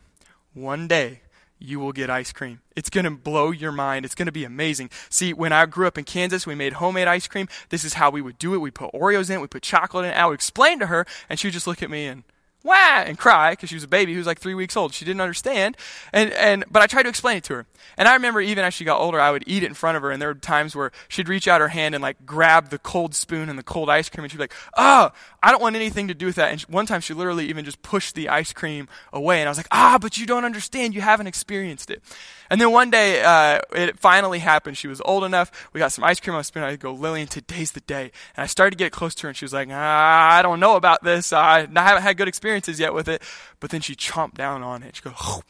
one 0.54 0.88
day 0.88 1.22
you 1.60 1.80
will 1.80 1.92
get 1.92 2.10
ice 2.10 2.32
cream. 2.32 2.62
It's 2.76 2.90
going 2.90 3.06
to 3.06 3.12
blow 3.12 3.52
your 3.52 3.72
mind. 3.72 4.06
It's 4.06 4.16
going 4.16 4.28
to 4.28 4.32
be 4.32 4.44
amazing. 4.44 4.90
See, 5.10 5.34
when 5.34 5.52
I 5.52 5.66
grew 5.66 5.88
up 5.88 5.98
in 5.98 6.04
Kansas, 6.04 6.46
we 6.46 6.56
made 6.56 6.74
homemade 6.74 7.08
ice 7.08 7.28
cream. 7.28 7.48
This 7.70 7.84
is 7.84 7.96
how 7.96 8.10
we 8.10 8.22
would 8.22 8.38
do 8.38 8.54
it. 8.54 8.60
We 8.60 8.72
put 8.72 8.94
Oreos 8.94 9.30
in 9.30 9.38
it. 9.38 9.42
We 9.42 9.48
put 9.48 9.64
chocolate 9.64 10.06
in 10.06 10.12
it. 10.12 10.18
I 10.18 10.26
would 10.26 10.36
explain 10.36 10.80
to 10.80 10.88
her, 10.88 11.06
and 11.30 11.40
she 11.40 11.48
would 11.48 11.54
just 11.54 11.68
look 11.68 11.82
at 11.82 11.90
me 11.90 12.06
and 12.06 12.24
wah, 12.68 13.02
and 13.02 13.18
cry 13.18 13.52
because 13.52 13.70
she 13.70 13.76
was 13.76 13.84
a 13.84 13.88
baby 13.88 14.14
who 14.14 14.20
was 14.20 14.28
like 14.28 14.40
three 14.40 14.54
weeks 14.54 14.78
old. 14.78 14.94
She 14.94 15.06
didn't 15.06 15.22
understand. 15.22 15.78
And, 16.14 16.32
and, 16.34 16.66
but 16.70 16.82
I 16.82 16.88
tried 16.88 17.04
to 17.04 17.10
explain 17.10 17.38
it 17.38 17.44
to 17.46 17.56
her. 17.56 17.66
And 17.98 18.08
I 18.08 18.14
remember 18.14 18.42
even 18.42 18.64
as 18.64 18.74
she 18.74 18.86
got 18.86 19.00
older, 19.00 19.20
I 19.20 19.32
would 19.32 19.44
eat 19.48 19.64
it 19.64 19.68
in 19.68 19.74
front 19.74 19.98
of 19.98 20.04
her. 20.04 20.12
And 20.12 20.22
there 20.22 20.30
were 20.30 20.36
times 20.36 20.76
where 20.76 20.92
she'd 21.08 21.30
reach 21.30 21.48
out 21.48 21.62
her 21.62 21.70
hand 21.70 21.96
and 21.96 22.02
like 22.02 22.26
grab 22.26 22.70
the 22.70 22.78
cold 22.78 23.16
spoon 23.16 23.50
and 23.50 23.58
the 23.58 23.64
cold 23.64 23.90
ice 23.90 24.10
cream. 24.10 24.24
And 24.24 24.32
she'd 24.32 24.38
be 24.38 24.44
like, 24.44 24.54
oh, 24.76 25.12
I 25.42 25.52
don't 25.52 25.62
want 25.62 25.76
anything 25.76 26.08
to 26.10 26.14
do 26.14 26.26
with 26.26 26.36
that. 26.36 26.52
And 26.52 26.62
one 26.64 26.86
time 26.86 27.02
she 27.02 27.14
literally 27.14 27.48
even 27.48 27.66
just 27.66 27.82
pushed 27.82 28.16
the 28.16 28.30
ice 28.30 28.54
cream 28.54 28.88
away. 29.14 29.40
And 29.40 29.48
I 29.48 29.52
was 29.52 29.58
like, 29.58 29.68
ah, 29.72 29.98
but 30.00 30.18
you 30.18 30.26
don't 30.26 30.46
understand. 30.46 30.94
You 30.94 31.02
haven't 31.02 31.28
experienced 31.28 31.90
it. 31.90 32.04
And 32.50 32.62
then 32.62 32.72
one 32.72 32.92
day, 32.92 33.22
uh, 33.24 33.60
it 33.74 34.00
finally 34.00 34.40
happened. 34.40 34.78
She 34.78 34.88
was 34.88 35.02
old 35.04 35.24
enough. 35.24 35.70
We 35.74 35.80
got 35.80 35.92
some 35.92 36.04
ice 36.04 36.20
cream 36.20 36.36
on 36.36 36.42
a 36.42 36.44
spoon. 36.44 36.64
I 36.64 36.76
go, 36.76 36.94
Lillian, 36.94 37.28
today's 37.28 37.72
the 37.72 37.82
day. 37.82 38.12
And 38.36 38.44
I 38.44 38.48
started 38.48 38.72
to 38.72 38.78
get 38.78 38.92
close 38.92 39.16
to 39.16 39.24
her 39.24 39.30
and 39.30 39.38
she 39.38 39.46
was 39.46 39.54
like, 39.54 39.70
ah, 39.72 40.38
I 40.38 40.42
don't 40.42 40.60
know 40.60 40.76
about 40.76 41.04
this. 41.04 41.34
I 41.34 41.62
haven't 41.62 42.04
had 42.04 42.18
good 42.18 42.28
experience 42.28 42.57
experiences 42.58 42.80
yet 42.80 42.94
with 42.94 43.08
it. 43.08 43.22
But 43.60 43.70
then 43.70 43.82
she 43.82 43.96
chomped 43.96 44.36
down 44.36 44.64
on 44.64 44.84
it. 44.84 44.96
She 44.96 45.02
goes, 45.02 45.14
oh. 45.22 45.42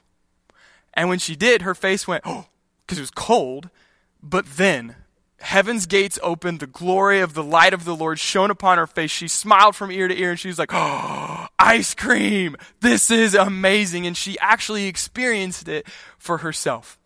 and 0.93 1.09
when 1.09 1.19
she 1.19 1.35
did, 1.35 1.61
her 1.63 1.75
face 1.75 2.07
went, 2.07 2.23
oh, 2.25 2.47
because 2.85 2.97
it 2.97 3.01
was 3.01 3.11
cold. 3.11 3.69
But 4.21 4.45
then 4.45 4.95
heaven's 5.39 5.85
gates 5.85 6.19
opened, 6.23 6.59
the 6.59 6.67
glory 6.67 7.19
of 7.19 7.33
the 7.33 7.43
light 7.43 7.73
of 7.73 7.85
the 7.85 7.95
Lord 7.95 8.19
shone 8.19 8.51
upon 8.51 8.77
her 8.77 8.87
face. 8.87 9.11
She 9.11 9.27
smiled 9.27 9.75
from 9.75 9.91
ear 9.91 10.07
to 10.07 10.19
ear 10.19 10.31
and 10.31 10.39
she 10.39 10.47
was 10.47 10.59
like, 10.59 10.71
Oh, 10.73 11.47
ice 11.59 11.93
cream! 11.93 12.55
This 12.81 13.11
is 13.11 13.35
amazing. 13.35 14.05
And 14.07 14.17
she 14.17 14.37
actually 14.39 14.87
experienced 14.87 15.67
it 15.67 15.87
for 16.17 16.39
herself. 16.39 16.99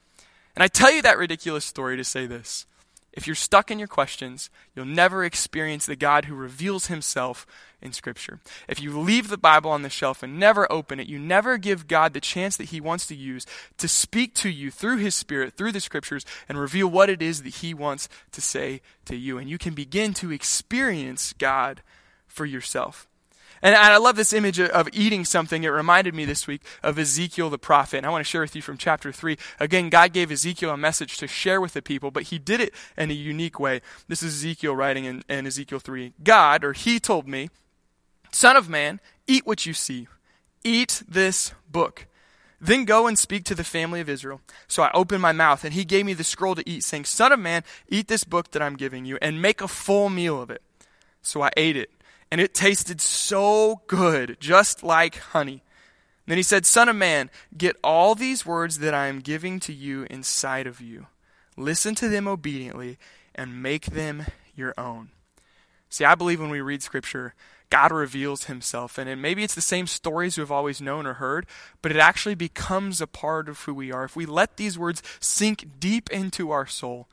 And 0.56 0.64
I 0.64 0.68
tell 0.68 0.92
you 0.92 1.02
that 1.02 1.18
ridiculous 1.18 1.66
story 1.66 1.98
to 1.98 2.04
say 2.04 2.26
this. 2.26 2.66
If 3.14 3.28
you're 3.28 3.36
stuck 3.36 3.72
in 3.72 3.80
your 3.80 3.90
questions, 3.90 4.50
you'll 4.74 4.86
never 4.86 5.26
experience 5.26 5.86
the 5.86 5.98
God 5.98 6.26
who 6.26 6.36
reveals 6.36 6.88
himself 6.88 7.46
in 7.82 7.94
Scripture. 7.94 8.40
If 8.68 8.82
you 8.82 8.98
leave 9.00 9.30
the 9.30 9.38
Bible 9.38 9.72
on 9.72 9.82
the 9.82 9.90
shelf 9.90 10.24
and 10.24 10.40
never 10.40 10.72
open 10.72 11.00
it, 11.00 11.08
you 11.08 11.20
never 11.20 11.58
give 11.58 11.88
God 11.88 12.14
the 12.14 12.22
chance 12.22 12.58
that 12.58 12.70
he 12.70 12.82
wants 12.82 13.08
to 13.08 13.16
use 13.16 13.46
to 13.78 13.88
speak 13.88 14.34
to 14.36 14.50
you 14.50 14.72
through 14.72 14.98
his 14.98 15.16
Spirit, 15.16 15.54
through 15.54 15.72
the 15.72 15.80
Scriptures, 15.80 16.26
and 16.48 16.60
reveal 16.60 16.88
what 16.88 17.10
it 17.10 17.22
is 17.22 17.44
that 17.44 17.56
he 17.56 17.74
wants 17.74 18.08
to 18.32 18.42
say 18.42 18.82
to 19.06 19.16
you. 19.16 19.38
And 19.38 19.50
you 19.50 19.58
can 19.58 19.74
begin 19.74 20.14
to 20.16 20.32
experience 20.32 21.34
God 21.34 21.82
for 22.28 22.46
yourself. 22.46 23.08
And 23.62 23.76
I 23.76 23.98
love 23.98 24.16
this 24.16 24.34
image 24.34 24.60
of 24.60 24.90
eating 24.92 25.24
something. 25.24 25.64
It 25.64 25.70
reminded 25.70 26.16
me 26.16 26.26
this 26.26 26.48
week 26.48 26.64
of 26.82 26.98
Ezekiel 26.98 27.50
the 27.50 27.60
prophet. 27.60 27.98
And 27.98 28.06
I 28.06 28.10
want 28.10 28.26
to 28.26 28.30
share 28.30 28.42
with 28.42 28.56
you 28.56 28.62
from 28.62 28.78
chapter 28.78 29.12
3. 29.12 29.38
Again, 29.60 29.90
God 29.90 30.14
gave 30.14 30.32
Ezekiel 30.32 30.72
a 30.72 30.78
message 30.78 31.18
to 31.18 31.28
share 31.28 31.62
with 31.62 31.74
the 31.74 31.82
people, 31.82 32.10
but 32.10 32.24
he 32.24 32.40
did 32.40 32.60
it 32.60 32.74
in 32.98 33.12
a 33.12 33.14
unique 33.14 33.60
way. 33.60 33.82
This 34.08 34.24
is 34.24 34.36
Ezekiel 34.36 34.76
writing 34.76 35.06
in, 35.06 35.24
in 35.30 35.46
Ezekiel 35.46 35.80
3. 35.80 36.14
God, 36.24 36.64
or 36.64 36.74
he 36.74 37.00
told 37.00 37.28
me, 37.28 37.50
Son 38.32 38.56
of 38.56 38.70
man, 38.70 39.00
eat 39.28 39.46
what 39.46 39.66
you 39.66 39.74
see. 39.74 40.08
Eat 40.64 41.04
this 41.08 41.54
book. 41.70 42.08
Then 42.60 42.86
go 42.86 43.08
and 43.08 43.18
speak 43.18 43.44
to 43.46 43.56
the 43.56 43.64
family 43.64 44.02
of 44.02 44.10
Israel. 44.10 44.42
So 44.68 44.84
I 44.84 44.92
opened 44.94 45.22
my 45.22 45.32
mouth, 45.32 45.64
and 45.64 45.74
he 45.74 45.84
gave 45.84 46.06
me 46.06 46.14
the 46.14 46.24
scroll 46.24 46.56
to 46.56 46.70
eat, 46.70 46.84
saying, 46.84 47.06
Son 47.06 47.32
of 47.32 47.40
man, 47.40 47.64
eat 47.90 48.08
this 48.08 48.24
book 48.24 48.52
that 48.52 48.62
I'm 48.62 48.76
giving 48.76 49.06
you, 49.06 49.18
and 49.22 49.42
make 49.42 49.62
a 49.62 49.68
full 49.68 50.10
meal 50.10 50.42
of 50.42 50.52
it. 50.52 50.62
So 51.22 51.42
I 51.42 51.52
ate 51.58 51.78
it 51.78 51.92
and 52.32 52.40
it 52.40 52.54
tasted 52.54 53.02
so 53.02 53.82
good, 53.88 54.38
just 54.40 54.84
like 54.84 55.18
honey. 55.18 55.64
Then 56.26 56.38
he 56.38 56.44
said, 56.44 56.66
Son 56.66 56.88
of 56.88 56.96
man, 56.96 57.30
get 57.56 57.76
all 57.84 58.16
these 58.16 58.46
words 58.46 58.80
that 58.80 58.94
I 58.94 59.08
am 59.08 59.20
giving 59.20 59.60
to 59.62 59.74
you 59.74 60.08
inside 60.10 60.66
of 60.66 60.80
you. 60.80 61.08
Listen 61.58 61.94
to 61.96 62.08
them 62.08 62.28
obediently 62.28 62.98
and 63.36 63.62
make 63.62 63.88
them 63.88 64.26
your 64.56 64.74
own. 64.78 65.10
See, 65.90 66.06
I 66.06 66.16
believe 66.16 66.40
when 66.40 66.50
we 66.50 66.62
read 66.62 66.82
Scripture, 66.82 67.34
God 67.72 67.92
reveals 67.92 68.44
himself. 68.44 69.00
In. 69.00 69.08
And 69.08 69.22
maybe 69.22 69.44
it's 69.44 69.56
the 69.56 69.62
same 69.62 69.88
stories 69.88 70.38
we've 70.38 70.52
always 70.52 70.80
known 70.80 71.08
or 71.08 71.16
heard, 71.16 71.48
but 71.82 71.92
it 71.92 71.98
actually 71.98 72.36
becomes 72.36 73.02
a 73.02 73.08
part 73.08 73.50
of 73.50 73.62
who 73.62 73.74
we 73.74 73.92
are. 73.92 74.04
If 74.04 74.16
we 74.16 74.28
let 74.28 74.58
these 74.58 74.78
words 74.78 75.02
sink 75.20 75.80
deep 75.80 76.12
into 76.12 76.52
our 76.52 76.68
soul, 76.68 77.08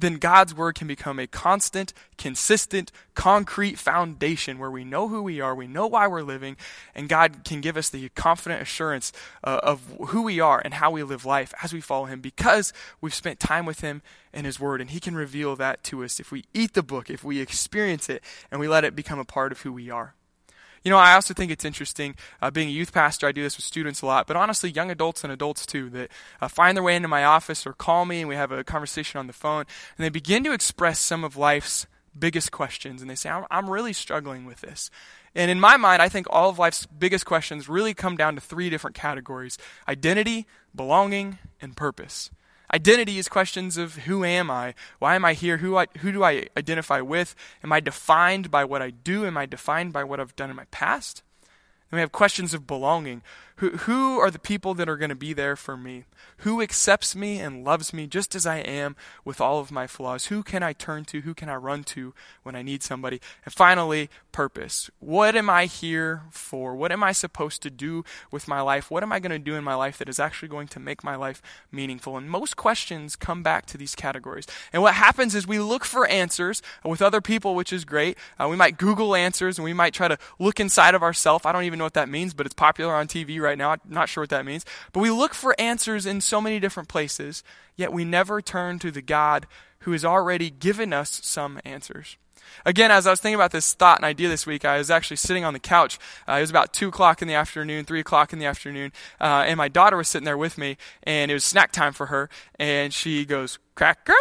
then 0.00 0.14
God's 0.14 0.54
word 0.54 0.74
can 0.74 0.86
become 0.86 1.18
a 1.18 1.26
constant, 1.26 1.92
consistent, 2.16 2.92
concrete 3.14 3.78
foundation 3.78 4.58
where 4.58 4.70
we 4.70 4.84
know 4.84 5.08
who 5.08 5.22
we 5.22 5.40
are, 5.40 5.54
we 5.54 5.66
know 5.66 5.86
why 5.86 6.06
we're 6.06 6.22
living, 6.22 6.56
and 6.94 7.08
God 7.08 7.44
can 7.44 7.60
give 7.60 7.76
us 7.76 7.88
the 7.88 8.08
confident 8.10 8.62
assurance 8.62 9.12
uh, 9.42 9.60
of 9.62 9.82
who 10.08 10.22
we 10.22 10.40
are 10.40 10.60
and 10.64 10.74
how 10.74 10.90
we 10.90 11.02
live 11.02 11.24
life 11.24 11.52
as 11.62 11.72
we 11.72 11.80
follow 11.80 12.06
Him 12.06 12.20
because 12.20 12.72
we've 13.00 13.14
spent 13.14 13.40
time 13.40 13.66
with 13.66 13.80
Him 13.80 14.02
and 14.32 14.46
His 14.46 14.60
Word, 14.60 14.80
and 14.80 14.90
He 14.90 15.00
can 15.00 15.14
reveal 15.14 15.56
that 15.56 15.82
to 15.84 16.04
us 16.04 16.20
if 16.20 16.30
we 16.30 16.44
eat 16.54 16.74
the 16.74 16.82
book, 16.82 17.10
if 17.10 17.24
we 17.24 17.40
experience 17.40 18.08
it, 18.08 18.22
and 18.50 18.60
we 18.60 18.68
let 18.68 18.84
it 18.84 18.94
become 18.94 19.18
a 19.18 19.24
part 19.24 19.52
of 19.52 19.62
who 19.62 19.72
we 19.72 19.90
are. 19.90 20.14
You 20.88 20.94
know, 20.94 21.00
I 21.00 21.12
also 21.12 21.34
think 21.34 21.52
it's 21.52 21.66
interesting, 21.66 22.14
uh, 22.40 22.50
being 22.50 22.68
a 22.68 22.70
youth 22.70 22.94
pastor, 22.94 23.26
I 23.26 23.32
do 23.32 23.42
this 23.42 23.58
with 23.58 23.66
students 23.66 24.00
a 24.00 24.06
lot, 24.06 24.26
but 24.26 24.38
honestly, 24.38 24.70
young 24.70 24.90
adults 24.90 25.22
and 25.22 25.30
adults 25.30 25.66
too, 25.66 25.90
that 25.90 26.10
uh, 26.40 26.48
find 26.48 26.74
their 26.74 26.82
way 26.82 26.96
into 26.96 27.08
my 27.08 27.24
office 27.24 27.66
or 27.66 27.74
call 27.74 28.06
me 28.06 28.20
and 28.20 28.28
we 28.30 28.36
have 28.36 28.52
a 28.52 28.64
conversation 28.64 29.18
on 29.18 29.26
the 29.26 29.34
phone, 29.34 29.66
and 29.98 30.04
they 30.06 30.08
begin 30.08 30.42
to 30.44 30.52
express 30.52 30.98
some 30.98 31.24
of 31.24 31.36
life's 31.36 31.86
biggest 32.18 32.52
questions, 32.52 33.02
and 33.02 33.10
they 33.10 33.16
say, 33.16 33.28
I'm, 33.28 33.44
I'm 33.50 33.68
really 33.68 33.92
struggling 33.92 34.46
with 34.46 34.62
this. 34.62 34.90
And 35.34 35.50
in 35.50 35.60
my 35.60 35.76
mind, 35.76 36.00
I 36.00 36.08
think 36.08 36.26
all 36.30 36.48
of 36.48 36.58
life's 36.58 36.86
biggest 36.86 37.26
questions 37.26 37.68
really 37.68 37.92
come 37.92 38.16
down 38.16 38.34
to 38.36 38.40
three 38.40 38.70
different 38.70 38.96
categories 38.96 39.58
identity, 39.86 40.46
belonging, 40.74 41.38
and 41.60 41.76
purpose. 41.76 42.30
Identity 42.72 43.18
is 43.18 43.28
questions 43.28 43.78
of 43.78 43.96
who 43.96 44.24
am 44.24 44.50
I? 44.50 44.74
Why 44.98 45.14
am 45.14 45.24
I 45.24 45.32
here? 45.32 45.58
Who, 45.58 45.76
I, 45.76 45.86
who 46.00 46.12
do 46.12 46.22
I 46.22 46.48
identify 46.56 47.00
with? 47.00 47.34
Am 47.64 47.72
I 47.72 47.80
defined 47.80 48.50
by 48.50 48.64
what 48.64 48.82
I 48.82 48.90
do? 48.90 49.24
Am 49.24 49.38
I 49.38 49.46
defined 49.46 49.92
by 49.92 50.04
what 50.04 50.20
I've 50.20 50.36
done 50.36 50.50
in 50.50 50.56
my 50.56 50.66
past? 50.70 51.22
And 51.90 51.96
we 51.96 52.00
have 52.00 52.12
questions 52.12 52.52
of 52.52 52.66
belonging. 52.66 53.22
Who, 53.58 53.70
who 53.70 54.18
are 54.20 54.30
the 54.30 54.38
people 54.38 54.72
that 54.74 54.88
are 54.88 54.96
going 54.96 55.08
to 55.08 55.16
be 55.16 55.32
there 55.32 55.56
for 55.56 55.76
me? 55.76 56.04
Who 56.38 56.62
accepts 56.62 57.16
me 57.16 57.40
and 57.40 57.64
loves 57.64 57.92
me 57.92 58.06
just 58.06 58.36
as 58.36 58.46
I 58.46 58.58
am 58.58 58.94
with 59.24 59.40
all 59.40 59.58
of 59.58 59.72
my 59.72 59.88
flaws? 59.88 60.26
Who 60.26 60.44
can 60.44 60.62
I 60.62 60.72
turn 60.72 61.04
to? 61.06 61.22
Who 61.22 61.34
can 61.34 61.48
I 61.48 61.56
run 61.56 61.82
to 61.84 62.14
when 62.44 62.54
I 62.54 62.62
need 62.62 62.84
somebody? 62.84 63.20
And 63.44 63.52
finally, 63.52 64.10
purpose. 64.30 64.90
What 65.00 65.34
am 65.34 65.50
I 65.50 65.66
here 65.66 66.22
for? 66.30 66.76
What 66.76 66.92
am 66.92 67.02
I 67.02 67.10
supposed 67.10 67.60
to 67.62 67.70
do 67.70 68.04
with 68.30 68.46
my 68.46 68.60
life? 68.60 68.92
What 68.92 69.02
am 69.02 69.12
I 69.12 69.18
going 69.18 69.32
to 69.32 69.40
do 69.40 69.56
in 69.56 69.64
my 69.64 69.74
life 69.74 69.98
that 69.98 70.08
is 70.08 70.20
actually 70.20 70.48
going 70.48 70.68
to 70.68 70.78
make 70.78 71.02
my 71.02 71.16
life 71.16 71.42
meaningful? 71.72 72.16
And 72.16 72.30
most 72.30 72.56
questions 72.56 73.16
come 73.16 73.42
back 73.42 73.66
to 73.66 73.76
these 73.76 73.96
categories. 73.96 74.46
And 74.72 74.82
what 74.82 74.94
happens 74.94 75.34
is 75.34 75.48
we 75.48 75.58
look 75.58 75.84
for 75.84 76.06
answers 76.06 76.62
with 76.84 77.02
other 77.02 77.20
people, 77.20 77.56
which 77.56 77.72
is 77.72 77.84
great. 77.84 78.16
Uh, 78.38 78.46
we 78.48 78.54
might 78.54 78.78
Google 78.78 79.16
answers 79.16 79.58
and 79.58 79.64
we 79.64 79.72
might 79.72 79.94
try 79.94 80.06
to 80.06 80.18
look 80.38 80.60
inside 80.60 80.94
of 80.94 81.02
ourselves. 81.02 81.44
I 81.44 81.50
don't 81.50 81.64
even 81.64 81.80
know 81.80 81.86
what 81.86 81.94
that 81.94 82.08
means, 82.08 82.34
but 82.34 82.46
it's 82.46 82.54
popular 82.54 82.94
on 82.94 83.08
TV 83.08 83.40
right 83.40 83.47
right 83.48 83.58
now. 83.58 83.70
I'm 83.70 83.80
not 83.88 84.08
sure 84.08 84.22
what 84.22 84.30
that 84.30 84.46
means. 84.46 84.64
But 84.92 85.00
we 85.00 85.10
look 85.10 85.34
for 85.34 85.54
answers 85.58 86.06
in 86.06 86.20
so 86.20 86.40
many 86.40 86.60
different 86.60 86.88
places, 86.88 87.42
yet 87.76 87.92
we 87.92 88.04
never 88.04 88.40
turn 88.40 88.78
to 88.80 88.90
the 88.90 89.02
God 89.02 89.46
who 89.80 89.92
has 89.92 90.04
already 90.04 90.50
given 90.50 90.92
us 90.92 91.20
some 91.22 91.60
answers. 91.64 92.16
Again, 92.64 92.90
as 92.90 93.06
I 93.06 93.10
was 93.10 93.20
thinking 93.20 93.34
about 93.34 93.52
this 93.52 93.74
thought 93.74 93.98
and 93.98 94.04
idea 94.04 94.28
this 94.28 94.46
week, 94.46 94.64
I 94.64 94.78
was 94.78 94.90
actually 94.90 95.18
sitting 95.18 95.44
on 95.44 95.52
the 95.52 95.60
couch. 95.60 95.98
Uh, 96.28 96.34
it 96.34 96.40
was 96.40 96.50
about 96.50 96.72
2 96.72 96.88
o'clock 96.88 97.22
in 97.22 97.28
the 97.28 97.34
afternoon, 97.34 97.84
3 97.84 98.00
o'clock 98.00 98.32
in 98.32 98.38
the 98.38 98.46
afternoon, 98.46 98.92
uh, 99.20 99.44
and 99.46 99.56
my 99.56 99.68
daughter 99.68 99.96
was 99.96 100.08
sitting 100.08 100.24
there 100.24 100.38
with 100.38 100.58
me, 100.58 100.76
and 101.02 101.30
it 101.30 101.34
was 101.34 101.44
snack 101.44 101.72
time 101.72 101.92
for 101.92 102.06
her, 102.06 102.28
and 102.58 102.92
she 102.92 103.24
goes, 103.24 103.58
Cracker? 103.74 104.14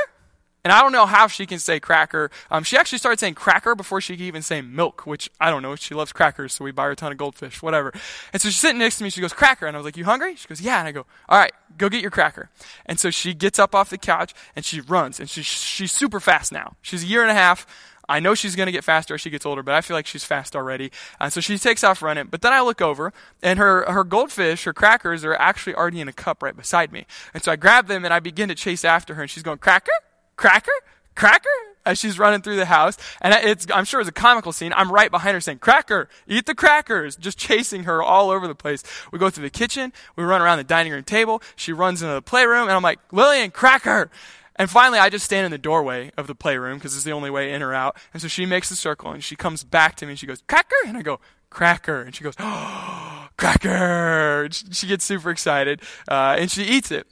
And 0.67 0.73
I 0.73 0.81
don't 0.81 0.91
know 0.91 1.05
how 1.05 1.27
she 1.27 1.45
can 1.45 1.59
say 1.59 1.79
cracker. 1.79 2.29
Um, 2.51 2.61
she 2.65 2.75
actually 2.75 2.97
started 2.97 3.21
saying 3.21 3.35
cracker 3.35 3.73
before 3.73 4.01
she 4.01 4.17
could 4.17 4.25
even 4.25 4.41
say 4.41 4.59
milk, 4.59 5.05
which 5.05 5.31
I 5.39 5.49
don't 5.49 5.61
know. 5.61 5.77
She 5.77 5.95
loves 5.95 6.11
crackers, 6.11 6.51
so 6.51 6.65
we 6.65 6.71
buy 6.71 6.83
her 6.83 6.91
a 6.91 6.95
ton 6.97 7.13
of 7.13 7.17
goldfish, 7.17 7.61
whatever. 7.61 7.93
And 8.33 8.41
so 8.41 8.49
she's 8.49 8.59
sitting 8.59 8.79
next 8.79 8.97
to 8.97 9.05
me. 9.05 9.09
She 9.09 9.21
goes, 9.21 9.31
cracker. 9.31 9.65
And 9.65 9.77
I 9.77 9.79
was 9.79 9.85
like, 9.85 9.95
you 9.95 10.03
hungry? 10.03 10.35
She 10.35 10.45
goes, 10.45 10.59
yeah. 10.59 10.79
And 10.79 10.87
I 10.89 10.91
go, 10.91 11.05
all 11.29 11.39
right, 11.39 11.53
go 11.77 11.87
get 11.87 12.01
your 12.01 12.11
cracker. 12.11 12.49
And 12.85 12.99
so 12.99 13.09
she 13.11 13.33
gets 13.33 13.59
up 13.59 13.73
off 13.73 13.89
the 13.89 13.97
couch 13.97 14.33
and 14.57 14.65
she 14.65 14.81
runs. 14.81 15.21
And 15.21 15.29
she, 15.29 15.41
she's 15.41 15.93
super 15.93 16.19
fast 16.19 16.51
now. 16.51 16.75
She's 16.81 17.01
a 17.01 17.07
year 17.07 17.21
and 17.21 17.31
a 17.31 17.33
half. 17.33 17.65
I 18.09 18.19
know 18.19 18.35
she's 18.35 18.57
going 18.57 18.67
to 18.67 18.73
get 18.73 18.83
faster 18.83 19.13
as 19.13 19.21
she 19.21 19.29
gets 19.29 19.45
older, 19.45 19.63
but 19.63 19.73
I 19.73 19.79
feel 19.79 19.95
like 19.95 20.05
she's 20.05 20.25
fast 20.25 20.53
already. 20.53 20.91
Uh, 21.17 21.29
so 21.29 21.39
she 21.39 21.57
takes 21.57 21.81
off 21.81 22.01
running. 22.01 22.27
But 22.27 22.41
then 22.41 22.51
I 22.51 22.59
look 22.59 22.81
over, 22.81 23.13
and 23.41 23.57
her, 23.57 23.89
her 23.89 24.03
goldfish, 24.03 24.65
her 24.65 24.73
crackers, 24.73 25.23
are 25.23 25.33
actually 25.35 25.75
already 25.75 26.01
in 26.01 26.09
a 26.09 26.13
cup 26.13 26.43
right 26.43 26.55
beside 26.55 26.91
me. 26.91 27.05
And 27.33 27.41
so 27.41 27.53
I 27.53 27.55
grab 27.55 27.87
them 27.87 28.03
and 28.03 28.13
I 28.13 28.19
begin 28.19 28.49
to 28.49 28.55
chase 28.55 28.83
after 28.83 29.13
her, 29.13 29.21
and 29.21 29.31
she's 29.31 29.43
going, 29.43 29.59
Cracker? 29.59 29.91
Cracker? 30.37 30.71
Cracker? 31.15 31.49
As 31.85 31.97
she's 31.97 32.19
running 32.19 32.41
through 32.41 32.57
the 32.57 32.65
house. 32.65 32.97
And 33.21 33.33
it's, 33.33 33.65
I'm 33.73 33.85
sure 33.85 33.99
it's 33.99 34.09
a 34.09 34.13
comical 34.13 34.51
scene. 34.51 34.73
I'm 34.75 34.91
right 34.91 35.09
behind 35.09 35.33
her 35.33 35.41
saying, 35.41 35.59
Cracker, 35.59 36.09
eat 36.27 36.45
the 36.45 36.55
crackers, 36.55 37.15
just 37.15 37.37
chasing 37.37 37.83
her 37.83 38.03
all 38.03 38.29
over 38.29 38.47
the 38.47 38.55
place. 38.55 38.83
We 39.11 39.19
go 39.19 39.29
through 39.29 39.43
the 39.43 39.49
kitchen. 39.49 39.93
We 40.15 40.23
run 40.23 40.41
around 40.41 40.57
the 40.57 40.63
dining 40.63 40.91
room 40.91 41.03
table. 41.03 41.41
She 41.55 41.73
runs 41.73 42.01
into 42.01 42.13
the 42.13 42.21
playroom, 42.21 42.63
and 42.63 42.71
I'm 42.71 42.83
like, 42.83 42.99
Lillian, 43.11 43.51
Cracker! 43.51 44.11
And 44.57 44.69
finally, 44.69 44.99
I 44.99 45.09
just 45.09 45.25
stand 45.25 45.45
in 45.45 45.51
the 45.51 45.57
doorway 45.57 46.11
of 46.17 46.27
the 46.27 46.35
playroom 46.35 46.77
because 46.77 46.95
it's 46.95 47.03
the 47.03 47.11
only 47.11 47.29
way 47.29 47.53
in 47.53 47.61
or 47.61 47.73
out. 47.73 47.95
And 48.11 48.21
so 48.21 48.27
she 48.27 48.45
makes 48.45 48.69
the 48.69 48.75
circle 48.75 49.11
and 49.11 49.23
she 49.23 49.35
comes 49.35 49.63
back 49.63 49.95
to 49.97 50.05
me 50.05 50.13
and 50.13 50.19
she 50.19 50.25
goes, 50.25 50.41
Cracker? 50.47 50.75
And 50.87 50.97
I 50.97 51.03
go, 51.03 51.19
Cracker. 51.49 52.01
And 52.01 52.15
she 52.15 52.23
goes, 52.23 52.33
oh, 52.39 53.27
Cracker. 53.37 54.49
She 54.71 54.87
gets 54.87 55.05
super 55.05 55.29
excited 55.29 55.81
uh, 56.07 56.37
and 56.39 56.49
she 56.49 56.63
eats 56.63 56.91
it. 56.91 57.07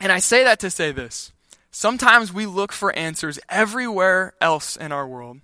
And 0.00 0.10
I 0.10 0.20
say 0.20 0.44
that 0.44 0.58
to 0.60 0.70
say 0.70 0.90
this 0.90 1.32
Sometimes 1.70 2.32
we 2.32 2.46
look 2.46 2.72
for 2.72 2.94
answers 2.96 3.38
everywhere 3.48 4.34
else 4.40 4.76
in 4.76 4.92
our 4.92 5.06
world. 5.06 5.40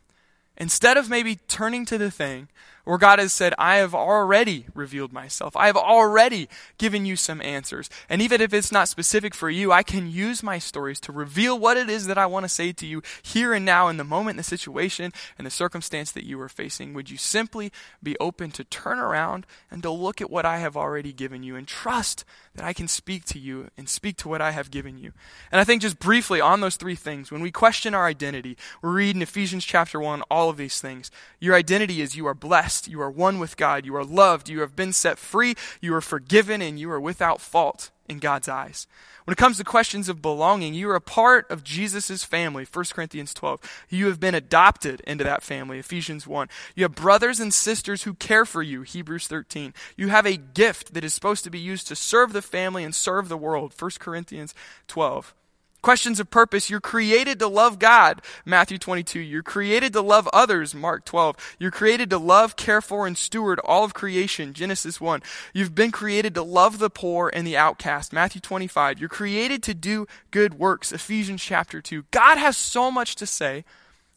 Instead 0.57 0.97
of 0.97 1.11
maybe 1.11 1.37
turning 1.49 1.85
to 1.85 1.99
the 1.99 2.11
thing 2.11 2.49
where 2.87 2.97
God 2.97 3.19
has 3.19 3.35
said, 3.35 3.53
I 3.59 3.77
have 3.77 3.95
already 3.95 4.65
revealed 4.75 5.13
myself. 5.13 5.55
I 5.55 5.67
have 5.67 5.77
already 5.77 6.49
given 6.79 7.05
you 7.05 7.17
some 7.17 7.43
answers. 7.43 7.91
And 8.09 8.23
even 8.23 8.41
if 8.41 8.55
it's 8.55 8.73
not 8.73 8.89
specific 8.89 9.35
for 9.35 9.51
you, 9.51 9.73
I 9.73 9.83
can 9.83 10.11
use 10.11 10.43
my 10.43 10.59
stories 10.59 10.99
to 11.01 11.13
reveal 11.13 11.59
what 11.59 11.77
it 11.77 11.91
is 11.91 12.07
that 12.07 12.17
I 12.17 12.25
want 12.25 12.45
to 12.45 12.49
say 12.49 12.73
to 12.73 12.87
you 12.87 13.03
here 13.23 13.53
and 13.53 13.67
now 13.67 13.89
in 13.89 13.99
the 13.99 14.05
moment, 14.05 14.39
the 14.39 14.43
situation, 14.43 15.13
and 15.37 15.47
the 15.47 15.51
circumstance 15.51 16.11
that 16.13 16.25
you 16.25 16.41
are 16.41 16.49
facing. 16.49 16.95
Would 16.95 17.11
you 17.11 17.19
simply 17.19 17.71
be 18.03 18.17
open 18.19 18.51
to 18.53 18.65
turn 18.65 18.99
around 18.99 19.47
and 19.71 19.83
to 19.83 19.91
look 19.91 20.23
at 20.23 20.31
what 20.31 20.47
I 20.47 20.59
have 20.59 20.77
already 20.77 21.13
given 21.13 21.43
you 21.43 21.57
and 21.57 21.69
trust 21.69 22.25
that 22.55 22.65
I 22.65 22.73
can 22.73 22.89
speak 22.89 23.27
to 23.27 23.39
you 23.39 23.69
and 23.77 23.91
speak 23.91 24.17
to 24.19 24.29
what 24.29 24.41
I 24.41 24.53
have 24.53 24.71
given 24.71 24.97
you? 24.97 25.13
And 25.53 25.61
I 25.61 25.65
think 25.65 25.83
just 25.83 25.99
briefly 25.99 26.41
on 26.41 26.61
those 26.61 26.77
three 26.77 26.95
things, 26.95 27.31
when 27.31 27.43
we 27.43 27.51
question 27.51 27.95
our 27.95 28.07
identity, 28.07 28.57
we 28.81 28.89
read 28.89 29.17
in 29.17 29.23
Ephesians 29.23 29.65
chapter 29.65 30.01
1 30.01 30.23
all 30.31 30.47
all 30.47 30.51
of 30.51 30.57
these 30.57 30.81
things. 30.81 31.11
Your 31.41 31.57
identity 31.57 32.01
is 32.01 32.15
you 32.15 32.27
are 32.27 32.35
blessed, 32.35 32.76
you 32.89 33.01
are 33.01 33.11
one 33.11 33.39
with 33.39 33.57
God, 33.57 33.85
you 33.87 33.97
are 33.97 34.05
loved, 34.05 34.49
you 34.49 34.61
have 34.61 34.77
been 34.77 34.93
set 34.93 35.19
free, 35.19 35.55
you 35.81 35.95
are 35.95 36.01
forgiven, 36.01 36.61
and 36.63 36.79
you 36.79 36.91
are 36.91 37.01
without 37.01 37.41
fault 37.41 37.91
in 38.09 38.19
God's 38.19 38.49
eyes. 38.49 38.87
When 39.25 39.33
it 39.33 39.39
comes 39.39 39.57
to 39.57 39.65
questions 39.65 40.09
of 40.09 40.23
belonging, 40.23 40.75
you 40.75 40.89
are 40.91 40.95
a 40.95 41.01
part 41.01 41.51
of 41.51 41.65
Jesus' 41.65 42.23
family, 42.23 42.65
1 42.65 42.85
Corinthians 42.93 43.35
12. 43.35 43.61
You 43.89 44.07
have 44.07 44.21
been 44.21 44.37
adopted 44.37 45.01
into 45.01 45.25
that 45.25 45.43
family, 45.43 45.81
Ephesians 45.81 46.29
1. 46.29 46.49
You 46.77 46.85
have 46.85 46.95
brothers 46.95 47.41
and 47.41 47.53
sisters 47.53 48.05
who 48.05 48.15
care 48.15 48.45
for 48.45 48.63
you, 48.63 48.83
Hebrews 48.83 49.27
13. 49.27 49.75
You 49.97 50.09
have 50.09 50.27
a 50.27 50.37
gift 50.37 50.95
that 50.95 51.03
is 51.03 51.13
supposed 51.13 51.43
to 51.43 51.51
be 51.51 51.59
used 51.59 51.89
to 51.89 51.97
serve 51.97 52.33
the 52.33 52.43
family 52.43 52.85
and 52.85 52.95
serve 52.95 53.29
the 53.29 53.37
world, 53.37 53.75
1 53.77 53.91
Corinthians 53.99 54.55
12. 54.87 55.35
Questions 55.83 56.19
of 56.19 56.31
purpose. 56.31 56.69
You're 56.69 56.81
created 56.81 57.39
to 57.39 57.47
love 57.47 57.79
God, 57.79 58.21
Matthew 58.45 58.79
22. 58.79 59.21
You're 59.21 59.43
created 59.43 59.93
to 59.93 60.01
love 60.01 60.29
others, 60.33 60.75
Mark 60.75 61.05
12. 61.05 61.57
You're 61.59 61.71
created 61.71 62.11
to 62.11 62.19
love, 62.19 62.57
care 62.57 62.81
for, 62.81 63.07
and 63.07 63.17
steward 63.17 63.61
all 63.61 63.85
of 63.85 63.95
creation, 63.95 64.53
Genesis 64.53 65.01
1. 65.01 65.23
You've 65.55 65.75
been 65.75 65.93
created 65.93 66.35
to 66.35 66.43
love 66.43 66.79
the 66.79 66.91
poor 66.91 67.31
and 67.33 67.47
the 67.47 67.57
outcast, 67.57 68.13
Matthew 68.13 68.41
25. 68.41 68.99
You're 68.99 69.09
created 69.09 69.63
to 69.65 69.75
do 69.75 70.07
good 70.31 70.55
works, 70.55 70.93
Ephesians 70.93 71.43
chapter 71.43 71.81
2. 71.81 72.07
God 72.11 72.37
has 72.39 72.57
so 72.57 72.91
much 72.91 73.15
to 73.17 73.27
say 73.27 73.65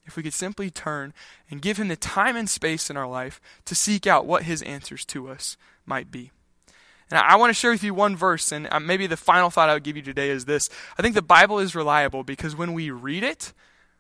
if 0.05 0.17
we 0.17 0.23
could 0.23 0.33
simply 0.33 0.71
turn 0.71 1.13
and 1.51 1.61
give 1.61 1.77
Him 1.77 1.87
the 1.87 1.95
time 1.95 2.35
and 2.35 2.49
space 2.49 2.89
in 2.89 2.97
our 2.97 3.07
life 3.07 3.39
to 3.65 3.75
seek 3.75 4.07
out 4.07 4.25
what 4.25 4.43
His 4.43 4.63
answers 4.63 5.05
to 5.05 5.29
us 5.29 5.55
might 5.85 6.09
be. 6.09 6.31
And 7.11 7.19
I 7.19 7.37
want 7.37 7.49
to 7.49 7.53
share 7.55 7.71
with 7.71 7.83
you 7.83 7.93
one 7.93 8.15
verse, 8.15 8.51
and 8.51 8.67
uh, 8.69 8.79
maybe 8.79 9.07
the 9.07 9.17
final 9.17 9.49
thought 9.49 9.69
I 9.69 9.73
would 9.73 9.83
give 9.83 9.95
you 9.95 10.03
today 10.03 10.29
is 10.29 10.45
this. 10.45 10.69
I 10.97 11.01
think 11.01 11.15
the 11.15 11.21
Bible 11.21 11.59
is 11.59 11.75
reliable 11.75 12.23
because 12.23 12.55
when 12.55 12.73
we 12.73 12.91
read 12.91 13.23
it, 13.23 13.51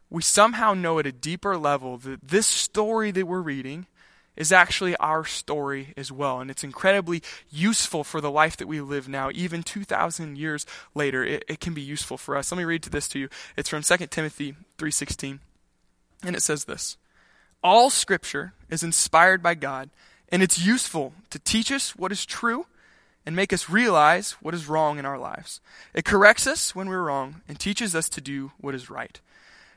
we 0.09 0.21
somehow 0.21 0.73
know 0.73 0.99
at 0.99 1.07
a 1.07 1.11
deeper 1.11 1.57
level 1.57 1.97
that 1.97 2.27
this 2.27 2.47
story 2.47 3.11
that 3.11 3.27
we're 3.27 3.41
reading 3.41 3.87
is 4.35 4.51
actually 4.51 4.95
our 4.97 5.25
story 5.25 5.93
as 5.97 6.11
well. 6.11 6.39
And 6.39 6.49
it's 6.49 6.63
incredibly 6.63 7.21
useful 7.49 8.03
for 8.03 8.21
the 8.21 8.31
life 8.31 8.57
that 8.57 8.67
we 8.67 8.79
live 8.79 9.09
now, 9.09 9.29
even 9.33 9.63
2,000 9.63 10.37
years 10.37 10.65
later. 10.95 11.23
It, 11.23 11.43
it 11.47 11.59
can 11.59 11.73
be 11.73 11.81
useful 11.81 12.17
for 12.17 12.37
us. 12.37 12.51
Let 12.51 12.57
me 12.57 12.63
read 12.63 12.83
to 12.83 12.89
this 12.89 13.07
to 13.09 13.19
you. 13.19 13.29
It's 13.57 13.69
from 13.69 13.83
2 13.83 13.97
Timothy 14.07 14.55
3.16. 14.77 15.39
And 16.23 16.35
it 16.35 16.41
says 16.41 16.65
this. 16.65 16.97
All 17.61 17.89
scripture 17.89 18.53
is 18.69 18.83
inspired 18.83 19.43
by 19.43 19.55
God, 19.55 19.89
and 20.29 20.41
it's 20.41 20.63
useful 20.63 21.13
to 21.31 21.39
teach 21.39 21.71
us 21.71 21.95
what 21.95 22.11
is 22.11 22.25
true 22.25 22.65
and 23.29 23.35
make 23.35 23.53
us 23.53 23.69
realize 23.69 24.31
what 24.41 24.55
is 24.55 24.67
wrong 24.67 24.97
in 24.97 25.05
our 25.05 25.19
lives. 25.19 25.61
It 25.93 26.03
corrects 26.03 26.47
us 26.47 26.73
when 26.73 26.89
we're 26.89 27.03
wrong 27.03 27.43
and 27.47 27.59
teaches 27.59 27.95
us 27.95 28.09
to 28.09 28.21
do 28.21 28.53
what 28.59 28.73
is 28.73 28.89
right. 28.89 29.21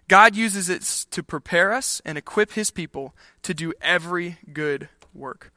God 0.08 0.34
uses 0.34 0.70
it 0.70 0.80
to 1.10 1.22
prepare 1.22 1.70
us 1.70 2.00
and 2.06 2.16
equip 2.16 2.52
his 2.52 2.70
people 2.70 3.14
to 3.42 3.52
do 3.52 3.74
every 3.82 4.38
good 4.54 4.88
work. 5.12 5.52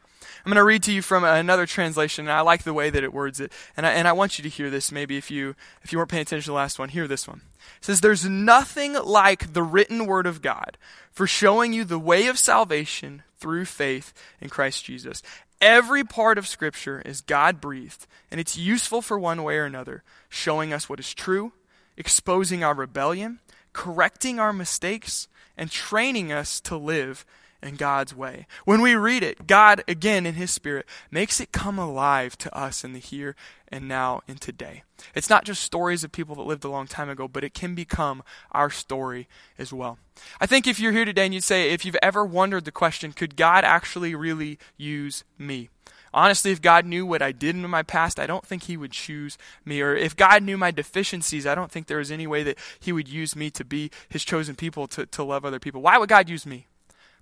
I'm 0.45 0.51
going 0.51 0.57
to 0.57 0.65
read 0.65 0.83
to 0.83 0.91
you 0.91 1.01
from 1.01 1.23
another 1.23 1.65
translation, 1.65 2.25
and 2.25 2.33
I 2.33 2.41
like 2.41 2.63
the 2.63 2.73
way 2.73 2.89
that 2.89 3.03
it 3.03 3.13
words 3.13 3.39
it. 3.39 3.53
And 3.77 3.85
I, 3.85 3.91
and 3.91 4.09
I 4.09 4.11
want 4.11 4.37
you 4.37 4.43
to 4.43 4.49
hear 4.49 4.69
this. 4.69 4.91
Maybe 4.91 5.15
if 5.15 5.31
you, 5.31 5.55
if 5.81 5.93
you 5.93 5.97
weren't 5.97 6.11
paying 6.11 6.23
attention 6.23 6.43
to 6.43 6.51
the 6.51 6.55
last 6.55 6.77
one, 6.77 6.89
hear 6.89 7.07
this 7.07 7.29
one. 7.29 7.43
It 7.77 7.85
says, 7.85 8.01
There's 8.01 8.27
nothing 8.27 8.93
like 8.93 9.53
the 9.53 9.63
written 9.63 10.05
word 10.05 10.27
of 10.27 10.41
God 10.41 10.77
for 11.13 11.27
showing 11.27 11.71
you 11.71 11.85
the 11.85 11.97
way 11.97 12.27
of 12.27 12.37
salvation 12.37 13.23
through 13.37 13.65
faith 13.65 14.13
in 14.41 14.49
Christ 14.49 14.83
Jesus. 14.83 15.21
Every 15.62 16.03
part 16.03 16.38
of 16.38 16.47
Scripture 16.47 17.01
is 17.05 17.21
God 17.21 17.62
breathed, 17.62 18.07
and 18.29 18.39
it's 18.39 18.57
useful 18.57 19.01
for 19.01 19.17
one 19.17 19.43
way 19.43 19.57
or 19.57 19.65
another, 19.65 20.03
showing 20.29 20.74
us 20.74 20.89
what 20.89 21.00
is 21.00 21.13
true, 21.13 21.53
exposing 21.97 22.63
our 22.63 22.74
rebellion, 22.74 23.39
correcting 23.74 24.39
our 24.39 24.53
mistakes, 24.53 25.27
and 25.57 25.71
training 25.71 26.31
us 26.31 26.59
to 26.62 26.77
live 26.77 27.25
in 27.62 27.75
God's 27.75 28.15
way. 28.15 28.47
When 28.65 28.81
we 28.81 28.95
read 28.95 29.24
it, 29.24 29.47
God, 29.47 29.83
again 29.88 30.25
in 30.25 30.35
His 30.35 30.51
Spirit, 30.51 30.85
makes 31.12 31.39
it 31.39 31.51
come 31.51 31.79
alive 31.79 32.38
to 32.39 32.55
us 32.55 32.83
in 32.83 32.93
the 32.93 33.00
here 33.00 33.35
and 33.67 33.88
now 33.88 34.21
and 34.27 34.39
today. 34.39 34.83
It's 35.13 35.29
not 35.29 35.45
just 35.45 35.63
stories 35.63 36.03
of 36.03 36.12
people 36.12 36.35
that 36.35 36.43
lived 36.43 36.63
a 36.63 36.69
long 36.69 36.88
time 36.88 37.09
ago, 37.09 37.27
but 37.27 37.43
it 37.43 37.53
can 37.53 37.75
become 37.75 38.24
our 38.51 38.69
story 38.69 39.27
as 39.57 39.74
well. 39.74 39.97
I 40.39 40.45
think 40.45 40.67
if 40.67 40.79
you're 40.79 40.91
here 40.91 41.05
today 41.05 41.25
and 41.25 41.33
you'd 41.33 41.43
say, 41.43 41.71
if 41.71 41.85
you've 41.85 41.97
ever 42.01 42.25
wondered 42.25 42.65
the 42.65 42.71
question, 42.71 43.12
could 43.12 43.35
God 43.35 43.63
actually 43.63 44.15
really 44.15 44.59
use 44.77 45.24
me? 45.38 45.69
Honestly, 46.13 46.51
if 46.51 46.62
God 46.62 46.85
knew 46.85 47.05
what 47.05 47.21
I 47.21 47.33
did 47.33 47.55
in 47.55 47.69
my 47.69 47.83
past, 47.83 48.19
I 48.19 48.25
don't 48.25 48.45
think 48.45 48.63
He 48.63 48.77
would 48.77 48.93
choose 48.93 49.38
me. 49.65 49.81
Or 49.81 49.93
if 49.93 50.15
God 50.15 50.43
knew 50.43 50.57
my 50.57 50.71
deficiencies, 50.71 51.45
I 51.45 51.55
don't 51.55 51.69
think 51.69 51.88
there 51.88 51.97
was 51.97 52.09
any 52.09 52.25
way 52.25 52.41
that 52.43 52.57
He 52.79 52.93
would 52.93 53.09
use 53.09 53.35
me 53.35 53.50
to 53.51 53.65
be 53.65 53.91
His 54.07 54.24
chosen 54.24 54.55
people 54.55 54.88
to, 54.88 55.05
to 55.05 55.24
love 55.25 55.43
other 55.43 55.59
people. 55.59 55.81
Why 55.81 55.97
would 55.97 56.07
God 56.07 56.29
use 56.29 56.45
me? 56.45 56.67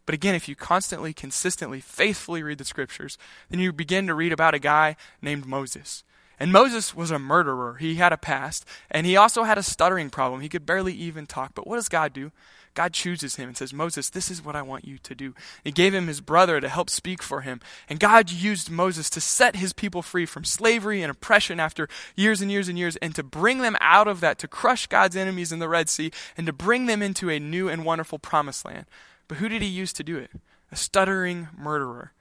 But 0.06 0.16
again, 0.16 0.36
if 0.36 0.50
you 0.50 0.56
constantly, 0.56 1.14
consistently, 1.14 1.80
faithfully 1.80 2.44
read 2.44 2.58
the 2.58 2.66
scriptures, 2.66 3.18
then 3.50 3.60
you 3.60 3.72
begin 3.72 4.08
to 4.08 4.14
read 4.14 4.34
about 4.34 4.54
a 4.54 4.60
guy 4.60 4.96
named 5.22 5.46
Moses. 5.46 6.04
And 6.40 6.52
Moses 6.52 6.96
was 6.96 7.12
a 7.12 7.20
murderer. 7.20 7.76
He 7.76 7.96
had 7.96 8.12
a 8.12 8.18
past. 8.18 8.66
And 8.92 9.06
he 9.06 9.16
also 9.16 9.44
had 9.44 9.58
a 9.58 9.64
stuttering 9.64 10.10
problem. 10.10 10.42
He 10.42 10.50
could 10.50 10.66
barely 10.66 10.94
even 10.94 11.26
talk. 11.26 11.54
But 11.54 11.68
what 11.68 11.76
does 11.76 11.90
God 11.90 12.12
do? 12.12 12.32
God 12.74 12.92
chooses 12.92 13.36
him 13.36 13.50
and 13.50 13.58
says, 13.58 13.72
Moses, 13.72 14.10
this 14.10 14.32
is 14.32 14.44
what 14.44 14.56
I 14.56 14.64
want 14.64 14.86
you 14.86 14.98
to 14.98 15.14
do. 15.14 15.36
He 15.64 15.72
gave 15.72 15.94
him 15.94 16.08
his 16.08 16.22
brother 16.22 16.60
to 16.60 16.70
help 16.70 16.90
speak 16.90 17.22
for 17.22 17.42
him. 17.42 17.62
And 17.88 18.00
God 18.00 18.32
used 18.32 18.72
Moses 18.72 19.12
to 19.12 19.22
set 19.22 19.58
his 19.58 19.74
people 19.74 20.02
free 20.02 20.26
from 20.26 20.44
slavery 20.44 21.02
and 21.04 21.12
oppression 21.12 21.60
after 21.60 21.88
years 22.16 22.42
and 22.42 22.52
years 22.52 22.68
and 22.68 22.80
years, 22.80 22.96
and 22.96 23.14
to 23.14 23.22
bring 23.22 23.60
them 23.60 23.78
out 23.80 24.08
of 24.08 24.22
that, 24.22 24.40
to 24.40 24.48
crush 24.48 24.88
God's 24.88 25.16
enemies 25.16 25.52
in 25.52 25.60
the 25.60 25.70
Red 25.70 25.88
Sea, 25.88 26.12
and 26.36 26.48
to 26.48 26.54
bring 26.54 26.88
them 26.88 27.04
into 27.04 27.30
a 27.30 27.40
new 27.40 27.70
and 27.70 27.86
wonderful 27.86 28.18
promised 28.18 28.66
land. 28.66 28.86
But 29.34 29.40
who 29.40 29.50
did 29.50 29.64
he 29.64 29.68
use 29.68 29.92
to 29.94 30.04
do 30.04 30.20
it? 30.20 30.30
A 30.72 30.76
stuttering 30.76 31.48
murderer. 31.58 32.12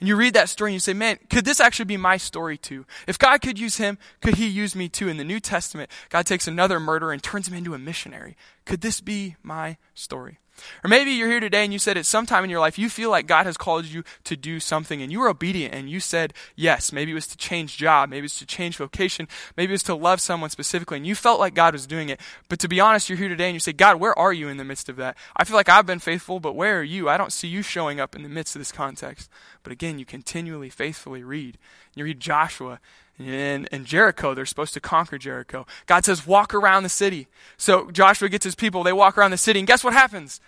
And 0.00 0.08
you 0.08 0.16
read 0.16 0.32
that 0.32 0.48
story 0.48 0.70
and 0.70 0.72
you 0.72 0.80
say, 0.80 0.94
man, 0.94 1.18
could 1.28 1.44
this 1.44 1.60
actually 1.60 1.84
be 1.84 1.98
my 1.98 2.16
story 2.16 2.56
too? 2.56 2.86
If 3.06 3.18
God 3.18 3.42
could 3.42 3.58
use 3.58 3.76
him, 3.76 3.98
could 4.22 4.36
he 4.36 4.48
use 4.48 4.74
me 4.74 4.88
too? 4.88 5.06
In 5.06 5.18
the 5.18 5.22
New 5.22 5.38
Testament, 5.38 5.90
God 6.08 6.24
takes 6.24 6.48
another 6.48 6.80
murderer 6.80 7.12
and 7.12 7.22
turns 7.22 7.46
him 7.46 7.52
into 7.52 7.74
a 7.74 7.78
missionary. 7.78 8.38
Could 8.64 8.80
this 8.80 9.02
be 9.02 9.36
my 9.42 9.76
story? 9.92 10.38
Or 10.84 10.88
maybe 10.88 11.12
you're 11.12 11.30
here 11.30 11.40
today 11.40 11.64
and 11.64 11.72
you 11.72 11.78
said 11.78 11.96
at 11.96 12.06
some 12.06 12.26
time 12.26 12.44
in 12.44 12.50
your 12.50 12.60
life 12.60 12.78
you 12.78 12.88
feel 12.88 13.10
like 13.10 13.26
God 13.26 13.46
has 13.46 13.56
called 13.56 13.86
you 13.86 14.04
to 14.24 14.36
do 14.36 14.60
something 14.60 15.02
and 15.02 15.10
you 15.10 15.20
were 15.20 15.28
obedient 15.28 15.74
and 15.74 15.88
you 15.88 16.00
said 16.00 16.34
yes. 16.56 16.92
Maybe 16.92 17.12
it 17.12 17.14
was 17.14 17.26
to 17.28 17.36
change 17.36 17.76
job, 17.76 18.10
maybe 18.10 18.26
it's 18.26 18.38
to 18.38 18.46
change 18.46 18.76
vocation, 18.76 19.28
maybe 19.56 19.74
it's 19.74 19.82
to 19.84 19.94
love 19.94 20.20
someone 20.20 20.50
specifically 20.50 20.98
and 20.98 21.06
you 21.06 21.14
felt 21.14 21.40
like 21.40 21.54
God 21.54 21.72
was 21.72 21.86
doing 21.86 22.08
it. 22.08 22.20
But 22.48 22.58
to 22.60 22.68
be 22.68 22.80
honest, 22.80 23.08
you're 23.08 23.18
here 23.18 23.28
today 23.28 23.46
and 23.46 23.54
you 23.54 23.60
say, 23.60 23.72
God, 23.72 24.00
where 24.00 24.18
are 24.18 24.32
you 24.32 24.48
in 24.48 24.56
the 24.56 24.64
midst 24.64 24.88
of 24.88 24.96
that? 24.96 25.16
I 25.36 25.44
feel 25.44 25.56
like 25.56 25.68
I've 25.68 25.86
been 25.86 25.98
faithful, 25.98 26.40
but 26.40 26.54
where 26.54 26.80
are 26.80 26.84
you? 26.84 27.08
I 27.08 27.16
don't 27.16 27.32
see 27.32 27.48
you 27.48 27.62
showing 27.62 28.00
up 28.00 28.14
in 28.14 28.22
the 28.22 28.28
midst 28.28 28.54
of 28.54 28.60
this 28.60 28.72
context. 28.72 29.30
But 29.62 29.72
again, 29.72 29.98
you 29.98 30.04
continually, 30.04 30.70
faithfully 30.70 31.22
read. 31.22 31.58
You 31.94 32.04
read 32.04 32.20
Joshua 32.20 32.80
in, 33.18 33.66
in 33.70 33.84
Jericho, 33.84 34.34
they're 34.34 34.46
supposed 34.46 34.74
to 34.74 34.80
conquer 34.80 35.18
Jericho. 35.18 35.66
God 35.86 36.04
says, 36.04 36.26
walk 36.26 36.54
around 36.54 36.82
the 36.82 36.88
city. 36.88 37.28
So 37.56 37.90
Joshua 37.90 38.28
gets 38.28 38.44
his 38.44 38.54
people, 38.54 38.82
they 38.82 38.92
walk 38.92 39.16
around 39.16 39.30
the 39.30 39.36
city, 39.36 39.58
and 39.58 39.66
guess 39.66 39.84
what 39.84 39.92
happens? 39.92 40.40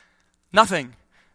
Nothing. 0.53 0.95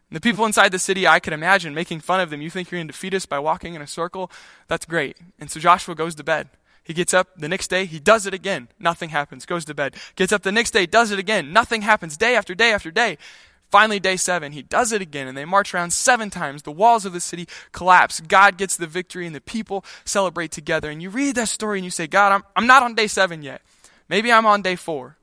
And 0.10 0.16
the 0.16 0.22
people 0.22 0.46
inside 0.46 0.72
the 0.72 0.80
city, 0.80 1.08
I 1.08 1.20
can 1.20 1.34
imagine 1.34 1.74
making 1.74 2.00
fun 2.00 2.20
of 2.20 2.30
them. 2.30 2.42
You 2.42 2.50
think 2.50 2.72
you're 2.72 2.80
going 2.80 2.88
to 2.88 2.94
defeat 2.94 3.14
us 3.14 3.26
by 3.26 3.40
walking 3.40 3.76
in 3.76 3.82
a 3.82 3.88
circle? 3.88 4.32
That's 4.68 4.86
great. 4.86 5.18
And 5.40 5.52
so 5.52 5.60
Joshua 5.60 5.94
goes 5.94 6.16
to 6.16 6.24
bed. 6.24 6.50
He 6.84 6.94
gets 6.96 7.14
up 7.14 7.28
the 7.38 7.48
next 7.48 7.68
day, 7.68 7.86
he 7.86 8.00
does 8.00 8.26
it 8.26 8.34
again. 8.34 8.70
Nothing 8.80 9.10
happens. 9.10 9.46
Goes 9.46 9.64
to 9.66 9.76
bed. 9.76 9.96
Gets 10.16 10.34
up 10.34 10.42
the 10.42 10.52
next 10.52 10.72
day, 10.72 10.88
does 10.88 11.12
it 11.12 11.20
again. 11.20 11.54
Nothing 11.54 11.84
happens. 11.84 12.18
Day 12.18 12.36
after 12.36 12.56
day 12.56 12.72
after 12.72 12.90
day. 12.90 13.20
Finally, 13.70 14.00
day 14.00 14.18
seven, 14.18 14.52
he 14.52 14.64
does 14.64 14.92
it 14.92 15.02
again, 15.02 15.28
and 15.28 15.38
they 15.38 15.46
march 15.46 15.74
around 15.74 15.94
seven 15.94 16.30
times. 16.30 16.64
The 16.64 16.72
walls 16.72 17.06
of 17.06 17.14
the 17.14 17.20
city 17.20 17.48
collapse. 17.72 18.20
God 18.20 18.58
gets 18.58 18.76
the 18.76 18.88
victory, 18.88 19.28
and 19.28 19.36
the 19.36 19.42
people 19.42 19.86
celebrate 20.06 20.52
together. 20.52 20.90
And 20.90 21.02
you 21.02 21.12
read 21.12 21.36
that 21.36 21.50
story 21.50 21.78
and 21.78 21.86
you 21.86 21.92
say, 21.92 22.08
God, 22.08 22.32
I'm, 22.32 22.44
I'm 22.56 22.68
not 22.68 22.82
on 22.82 22.96
day 22.96 23.08
seven 23.08 23.44
yet. 23.44 23.62
Maybe 24.08 24.32
I'm 24.32 24.48
on 24.48 24.64
day 24.64 24.76
four. 24.76 25.18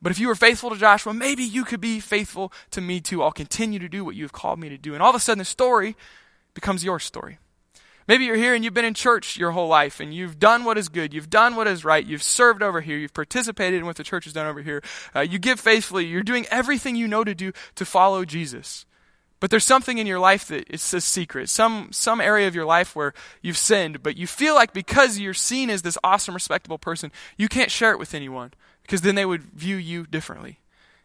But 0.00 0.12
if 0.12 0.18
you 0.18 0.28
were 0.28 0.36
faithful 0.36 0.70
to 0.70 0.76
Joshua, 0.76 1.12
maybe 1.12 1.42
you 1.42 1.64
could 1.64 1.80
be 1.80 2.00
faithful 2.00 2.52
to 2.70 2.80
me 2.80 3.00
too. 3.00 3.22
I'll 3.22 3.32
continue 3.32 3.78
to 3.80 3.88
do 3.88 4.04
what 4.04 4.14
you 4.14 4.22
have 4.22 4.32
called 4.32 4.58
me 4.58 4.68
to 4.68 4.78
do. 4.78 4.94
And 4.94 5.02
all 5.02 5.10
of 5.10 5.16
a 5.16 5.20
sudden, 5.20 5.40
the 5.40 5.44
story 5.44 5.96
becomes 6.54 6.84
your 6.84 7.00
story. 7.00 7.38
Maybe 8.10 8.24
you're 8.24 8.34
here 8.34 8.56
and 8.56 8.64
you've 8.64 8.74
been 8.74 8.84
in 8.84 8.94
church 8.94 9.36
your 9.36 9.52
whole 9.52 9.68
life 9.68 10.00
and 10.00 10.12
you've 10.12 10.40
done 10.40 10.64
what 10.64 10.76
is 10.76 10.88
good, 10.88 11.14
you've 11.14 11.30
done 11.30 11.54
what 11.54 11.68
is 11.68 11.84
right, 11.84 12.04
you've 12.04 12.24
served 12.24 12.60
over 12.60 12.80
here, 12.80 12.98
you've 12.98 13.14
participated 13.14 13.78
in 13.78 13.86
what 13.86 13.94
the 13.94 14.02
church 14.02 14.24
has 14.24 14.32
done 14.32 14.48
over 14.48 14.62
here, 14.62 14.82
uh, 15.14 15.20
you 15.20 15.38
give 15.38 15.60
faithfully, 15.60 16.06
you're 16.06 16.24
doing 16.24 16.44
everything 16.50 16.96
you 16.96 17.06
know 17.06 17.22
to 17.22 17.36
do 17.36 17.52
to 17.76 17.84
follow 17.84 18.24
Jesus. 18.24 18.84
But 19.38 19.50
there's 19.52 19.62
something 19.62 19.98
in 19.98 20.08
your 20.08 20.18
life 20.18 20.48
that 20.48 20.64
it's 20.68 20.92
a 20.92 21.00
secret, 21.00 21.50
some, 21.50 21.90
some 21.92 22.20
area 22.20 22.48
of 22.48 22.54
your 22.56 22.64
life 22.64 22.96
where 22.96 23.14
you've 23.42 23.56
sinned, 23.56 24.02
but 24.02 24.16
you 24.16 24.26
feel 24.26 24.56
like 24.56 24.72
because 24.72 25.20
you're 25.20 25.32
seen 25.32 25.70
as 25.70 25.82
this 25.82 25.96
awesome, 26.02 26.34
respectable 26.34 26.78
person, 26.78 27.12
you 27.36 27.46
can't 27.46 27.70
share 27.70 27.92
it 27.92 27.98
with 28.00 28.12
anyone 28.12 28.52
because 28.82 29.02
then 29.02 29.14
they 29.14 29.24
would 29.24 29.44
view 29.44 29.76
you 29.76 30.04
differently. 30.04 30.58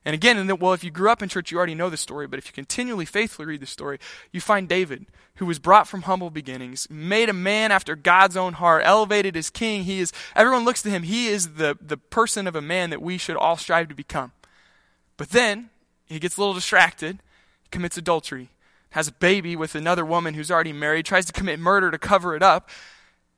And 0.06 0.14
again, 0.14 0.46
the, 0.46 0.56
well, 0.56 0.74
if 0.74 0.84
you 0.84 0.92
grew 0.92 1.10
up 1.10 1.24
in 1.24 1.30
church, 1.30 1.52
you 1.52 1.58
already 1.58 1.74
know 1.74 1.90
the 1.90 1.98
story, 1.98 2.28
but 2.28 2.38
if 2.38 2.46
you 2.46 2.54
continually 2.54 3.06
faithfully 3.06 3.48
read 3.48 3.62
the 3.62 3.66
story, 3.66 3.98
you 4.32 4.40
find 4.40 4.70
David, 4.70 5.08
who 5.38 5.48
was 5.48 5.58
brought 5.58 5.88
from 5.88 6.04
humble 6.04 6.30
beginnings, 6.30 6.88
made 6.92 7.28
a 7.28 7.34
man 7.34 7.72
after 7.72 7.96
God's 7.96 8.38
own 8.38 8.54
heart, 8.54 8.84
elevated 8.86 9.36
as 9.36 9.50
king. 9.50 9.84
He 9.84 10.00
is, 10.00 10.14
everyone 10.36 10.64
looks 10.64 10.84
to 10.84 10.92
him, 10.92 11.04
he 11.04 11.28
is 11.28 11.56
the, 11.56 11.76
the 11.82 11.98
person 11.98 12.46
of 12.46 12.56
a 12.56 12.62
man 12.62 12.92
that 12.92 13.02
we 13.02 13.18
should 13.18 13.36
all 13.36 13.58
strive 13.58 13.90
to 13.90 13.96
become. 13.96 14.32
But 15.18 15.30
then, 15.30 15.72
he 16.06 16.20
gets 16.20 16.38
a 16.38 16.40
little 16.40 16.54
distracted, 16.54 17.20
commits 17.72 17.98
adultery, 17.98 18.50
has 18.92 19.08
a 19.08 19.14
baby 19.14 19.56
with 19.56 19.74
another 19.74 20.06
woman 20.06 20.36
who's 20.36 20.52
already 20.52 20.72
married, 20.72 21.06
tries 21.06 21.26
to 21.26 21.34
commit 21.34 21.60
murder 21.60 21.90
to 21.90 21.98
cover 21.98 22.36
it 22.36 22.44
up. 22.44 22.70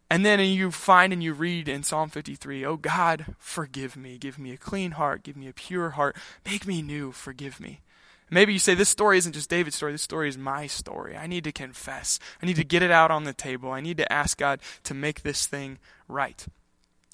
And 0.10 0.26
then 0.26 0.40
you 0.40 0.72
find 0.72 1.12
and 1.12 1.22
you 1.22 1.34
read 1.34 1.68
in 1.68 1.84
Psalm 1.84 2.10
53, 2.10 2.66
Oh 2.66 2.78
God, 2.78 3.36
forgive 3.38 3.98
me. 3.98 4.18
Give 4.18 4.40
me 4.40 4.52
a 4.54 4.58
clean 4.58 4.92
heart. 4.92 5.24
Give 5.24 5.36
me 5.36 5.48
a 5.48 5.54
pure 5.54 5.92
heart. 5.92 6.16
Make 6.46 6.66
me 6.66 6.82
new. 6.82 7.12
Forgive 7.12 7.60
me. 7.60 7.82
Maybe 8.30 8.54
you 8.54 8.60
say, 8.60 8.74
This 8.74 8.90
story 8.90 9.18
isn't 9.18 9.34
just 9.34 9.50
David's 9.50 9.76
story. 9.76 9.92
This 9.92 10.02
story 10.02 10.30
is 10.30 10.38
my 10.38 10.68
story. 10.68 11.18
I 11.18 11.28
need 11.28 11.44
to 11.44 11.52
confess. 11.52 12.20
I 12.42 12.46
need 12.46 12.56
to 12.56 12.64
get 12.64 12.84
it 12.84 12.92
out 12.92 13.12
on 13.12 13.26
the 13.26 13.34
table. 13.34 13.72
I 13.72 13.82
need 13.82 13.98
to 13.98 14.12
ask 14.12 14.38
God 14.38 14.62
to 14.84 14.94
make 14.94 15.24
this 15.24 15.46
thing 15.46 15.78
right. 16.08 16.46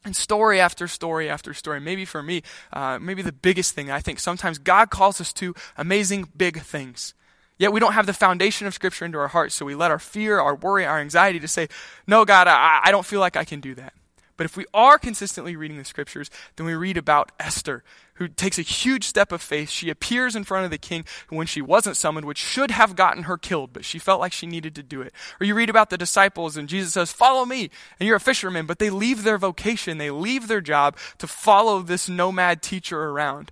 And 0.05 0.15
story 0.15 0.59
after 0.59 0.87
story 0.87 1.29
after 1.29 1.53
story, 1.53 1.79
maybe 1.79 2.05
for 2.05 2.21
me, 2.21 2.43
uh, 2.73 2.99
maybe 2.99 3.21
the 3.21 3.31
biggest 3.31 3.73
thing 3.73 3.89
I 3.89 4.01
think 4.01 4.19
sometimes 4.19 4.57
God 4.57 4.89
calls 4.89 5.21
us 5.21 5.31
to 5.33 5.55
amazing 5.77 6.29
big 6.35 6.59
things. 6.61 7.13
Yet 7.57 7.71
we 7.71 7.79
don't 7.79 7.93
have 7.93 8.05
the 8.05 8.13
foundation 8.13 8.67
of 8.67 8.73
Scripture 8.73 9.05
into 9.05 9.19
our 9.19 9.27
hearts, 9.27 9.55
so 9.55 9.65
we 9.65 9.75
let 9.75 9.91
our 9.91 9.99
fear, 9.99 10.39
our 10.39 10.55
worry, 10.55 10.85
our 10.85 10.99
anxiety 10.99 11.39
to 11.39 11.47
say, 11.47 11.67
No, 12.07 12.25
God, 12.25 12.47
I, 12.47 12.81
I 12.83 12.91
don't 12.91 13.05
feel 13.05 13.19
like 13.19 13.37
I 13.37 13.43
can 13.43 13.59
do 13.59 13.75
that. 13.75 13.93
But 14.35 14.45
if 14.45 14.57
we 14.57 14.65
are 14.73 14.97
consistently 14.97 15.55
reading 15.55 15.77
the 15.77 15.85
scriptures, 15.85 16.31
then 16.55 16.65
we 16.65 16.73
read 16.73 16.97
about 16.97 17.31
Esther, 17.39 17.83
who 18.15 18.27
takes 18.27 18.57
a 18.57 18.63
huge 18.63 19.03
step 19.03 19.31
of 19.31 19.41
faith. 19.41 19.69
She 19.69 19.91
appears 19.91 20.35
in 20.35 20.43
front 20.43 20.65
of 20.65 20.71
the 20.71 20.79
king 20.79 21.05
when 21.29 21.45
she 21.45 21.61
wasn't 21.61 21.97
summoned, 21.97 22.25
which 22.25 22.39
should 22.39 22.71
have 22.71 22.95
gotten 22.95 23.23
her 23.23 23.37
killed, 23.37 23.73
but 23.73 23.85
she 23.85 23.99
felt 23.99 24.19
like 24.19 24.33
she 24.33 24.47
needed 24.47 24.73
to 24.75 24.83
do 24.83 25.01
it. 25.01 25.13
Or 25.39 25.45
you 25.45 25.53
read 25.53 25.69
about 25.69 25.91
the 25.91 25.97
disciples, 25.97 26.57
and 26.57 26.67
Jesus 26.67 26.93
says, 26.93 27.11
Follow 27.11 27.45
me, 27.45 27.69
and 27.99 28.07
you're 28.07 28.17
a 28.17 28.19
fisherman, 28.19 28.65
but 28.65 28.79
they 28.79 28.89
leave 28.89 29.23
their 29.23 29.37
vocation, 29.37 29.99
they 29.99 30.11
leave 30.11 30.47
their 30.47 30.61
job 30.61 30.97
to 31.19 31.27
follow 31.27 31.81
this 31.81 32.09
nomad 32.09 32.63
teacher 32.63 33.01
around. 33.03 33.51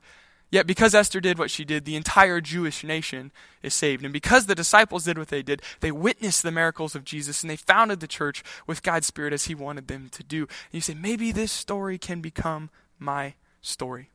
Yet, 0.52 0.68
because 0.68 0.94
Esther 0.94 1.22
did 1.22 1.40
what 1.40 1.50
she 1.50 1.64
did, 1.64 1.86
the 1.86 1.96
entire 1.96 2.42
Jewish 2.42 2.84
nation 2.84 3.32
is 3.64 3.74
saved. 3.74 4.04
And 4.04 4.12
because 4.12 4.46
the 4.46 4.56
disciples 4.56 5.06
did 5.06 5.18
what 5.18 5.30
they 5.30 5.42
did, 5.42 5.62
they 5.80 5.94
witnessed 5.94 6.44
the 6.44 6.52
miracles 6.52 6.94
of 6.94 7.06
Jesus 7.06 7.42
and 7.42 7.50
they 7.50 7.56
founded 7.56 8.02
the 8.02 8.08
church 8.08 8.44
with 8.68 8.84
God's 8.84 9.08
Spirit 9.08 9.32
as 9.32 9.46
He 9.46 9.56
wanted 9.56 9.88
them 9.88 10.10
to 10.12 10.24
do. 10.24 10.42
And 10.42 10.74
you 10.74 10.82
say, 10.82 10.94
maybe 10.94 11.32
this 11.32 11.54
story 11.54 11.98
can 11.98 12.20
become 12.20 12.70
my 13.00 13.36
story. 13.62 14.10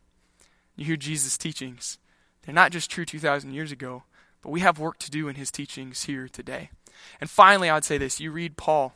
You 0.77 0.85
hear 0.85 0.96
Jesus' 0.96 1.38
teachings. 1.38 1.99
They're 2.42 2.55
not 2.55 2.70
just 2.70 2.90
true 2.90 3.07
2,000 3.07 3.53
years 3.53 3.72
ago, 3.72 4.03
but 4.42 4.51
we 4.51 4.61
have 4.61 4.79
work 4.79 4.99
to 4.99 5.11
do 5.11 5.29
in 5.29 5.37
His 5.37 5.51
teachings 5.51 6.05
here 6.05 6.29
today. 6.29 6.70
And 7.18 7.31
finally, 7.31 7.70
I'd 7.70 7.85
say 7.85 7.96
this 7.96 8.20
you 8.20 8.31
read 8.31 8.59
Paul. 8.59 8.92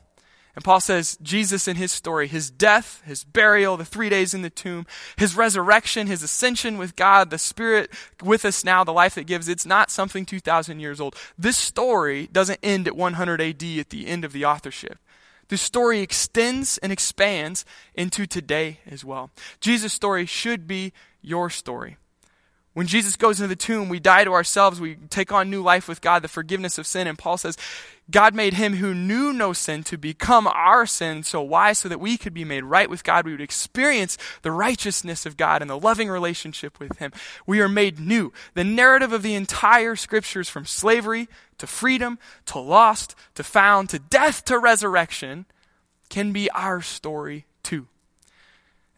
And 0.57 0.65
Paul 0.65 0.81
says 0.81 1.17
Jesus 1.23 1.69
in 1.69 1.77
his 1.77 1.93
story, 1.93 2.27
his 2.27 2.51
death, 2.51 3.03
his 3.07 3.23
burial, 3.23 3.77
the 3.77 3.85
three 3.85 4.09
days 4.09 4.35
in 4.35 4.43
the 4.43 4.51
tomb, 4.51 4.87
his 5.17 5.37
resurrection, 5.37 6.07
his 6.07 6.23
ascension 6.23 6.77
with 6.77 6.97
God, 6.97 7.31
the 7.31 7.39
Spirit 7.39 7.91
with 8.23 8.45
us 8.45 8.65
now, 8.65 8.83
the 8.83 8.93
life 8.93 9.15
that 9.15 9.27
gives, 9.27 9.49
it's 9.49 9.67
not 9.67 9.91
something 9.91 10.27
2,000 10.27 10.81
years 10.81 11.01
old. 11.01 11.15
This 11.39 11.57
story 11.57 12.29
doesn't 12.33 12.59
end 12.63 12.89
at 12.89 12.97
100 12.97 13.41
AD 13.41 13.63
at 13.63 13.91
the 13.91 14.07
end 14.07 14.25
of 14.25 14.33
the 14.33 14.45
authorship. 14.45 14.99
The 15.49 15.57
story 15.57 16.01
extends 16.01 16.79
and 16.79 16.93
expands 16.93 17.65
into 17.95 18.27
today 18.27 18.81
as 18.87 19.05
well. 19.05 19.31
Jesus' 19.61 19.93
story 19.93 20.27
should 20.27 20.67
be 20.67 20.93
your 21.23 21.51
story. 21.51 21.97
When 22.73 22.87
Jesus 22.87 23.17
goes 23.17 23.41
into 23.41 23.49
the 23.49 23.57
tomb, 23.57 23.89
we 23.89 23.99
die 23.99 24.23
to 24.23 24.33
ourselves. 24.33 24.81
We 24.81 24.95
take 24.95 25.33
on 25.33 25.51
new 25.51 25.61
life 25.61 25.89
with 25.89 26.01
God, 26.01 26.23
the 26.23 26.29
forgiveness 26.29 26.79
of 26.79 26.87
sin. 26.87 27.09
And 27.09 27.19
Paul 27.19 27.37
says, 27.37 27.57
God 28.11 28.33
made 28.33 28.55
him 28.55 28.75
who 28.75 28.95
knew 28.95 29.33
no 29.33 29.53
sin 29.53 29.83
to 29.85 29.99
become 29.99 30.47
our 30.47 30.87
sin. 30.87 31.25
So 31.25 31.43
why? 31.43 31.73
So 31.73 31.89
that 31.89 32.01
we 32.01 32.17
could 32.17 32.33
be 32.33 32.45
made 32.45 32.63
right 32.63 32.89
with 32.89 33.03
God. 33.03 33.25
We 33.25 33.33
would 33.33 33.41
experience 33.41 34.17
the 34.43 34.53
righteousness 34.53 35.27
of 35.27 35.37
God 35.37 35.63
and 35.63 35.71
the 35.71 35.79
loving 35.79 36.09
relationship 36.09 36.79
with 36.79 36.99
him. 36.99 37.13
We 37.45 37.61
are 37.61 37.69
made 37.69 37.99
new. 37.99 38.33
The 38.55 38.65
narrative 38.65 39.13
of 39.13 39.23
the 39.23 39.35
entire 39.35 39.97
scriptures 39.97 40.49
from 40.49 40.65
slavery 40.65 41.29
to 41.59 41.67
freedom 41.67 42.19
to 42.47 42.61
lost 42.61 43.17
to 43.35 43.43
found 43.43 43.91
to 43.91 43.99
death 43.99 44.45
to 44.45 44.59
resurrection 44.59 45.45
can 46.09 46.33
be 46.33 46.51
our 46.51 46.81
story 46.83 47.47
too. 47.63 47.89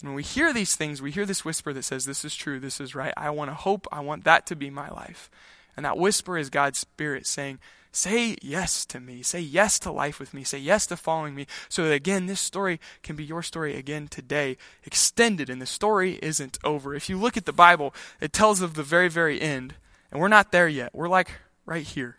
And 0.02 0.10
when 0.10 0.16
we 0.16 0.24
hear 0.24 0.52
these 0.52 0.74
things, 0.74 1.00
we 1.00 1.12
hear 1.12 1.24
this 1.24 1.44
whisper 1.44 1.72
that 1.72 1.84
says, 1.84 2.04
This 2.04 2.24
is 2.24 2.34
true, 2.34 2.58
this 2.58 2.80
is 2.80 2.94
right. 2.94 3.14
I 3.16 3.30
want 3.30 3.50
to 3.50 3.54
hope, 3.54 3.86
I 3.92 4.00
want 4.00 4.24
that 4.24 4.46
to 4.46 4.56
be 4.56 4.68
my 4.68 4.88
life. 4.90 5.30
And 5.76 5.86
that 5.86 5.96
whisper 5.96 6.36
is 6.36 6.50
God's 6.50 6.78
Spirit 6.78 7.26
saying, 7.26 7.60
Say 7.92 8.36
yes 8.42 8.84
to 8.86 8.98
me. 8.98 9.22
Say 9.22 9.40
yes 9.40 9.78
to 9.80 9.92
life 9.92 10.18
with 10.18 10.34
me. 10.34 10.44
Say 10.44 10.58
yes 10.58 10.86
to 10.86 10.96
following 10.96 11.34
me. 11.34 11.46
So 11.68 11.84
that 11.84 11.92
again, 11.92 12.26
this 12.26 12.40
story 12.40 12.80
can 13.02 13.16
be 13.16 13.24
your 13.24 13.42
story 13.42 13.76
again 13.76 14.08
today, 14.08 14.56
extended, 14.82 15.48
and 15.48 15.62
the 15.62 15.66
story 15.66 16.18
isn't 16.22 16.58
over. 16.64 16.94
If 16.94 17.08
you 17.08 17.16
look 17.16 17.36
at 17.36 17.44
the 17.44 17.52
Bible, 17.52 17.94
it 18.20 18.32
tells 18.32 18.60
of 18.60 18.74
the 18.74 18.82
very, 18.82 19.08
very 19.08 19.40
end, 19.40 19.74
and 20.10 20.20
we're 20.20 20.28
not 20.28 20.52
there 20.52 20.68
yet. 20.68 20.94
We're 20.94 21.08
like 21.08 21.32
right 21.64 21.84
here. 21.84 22.16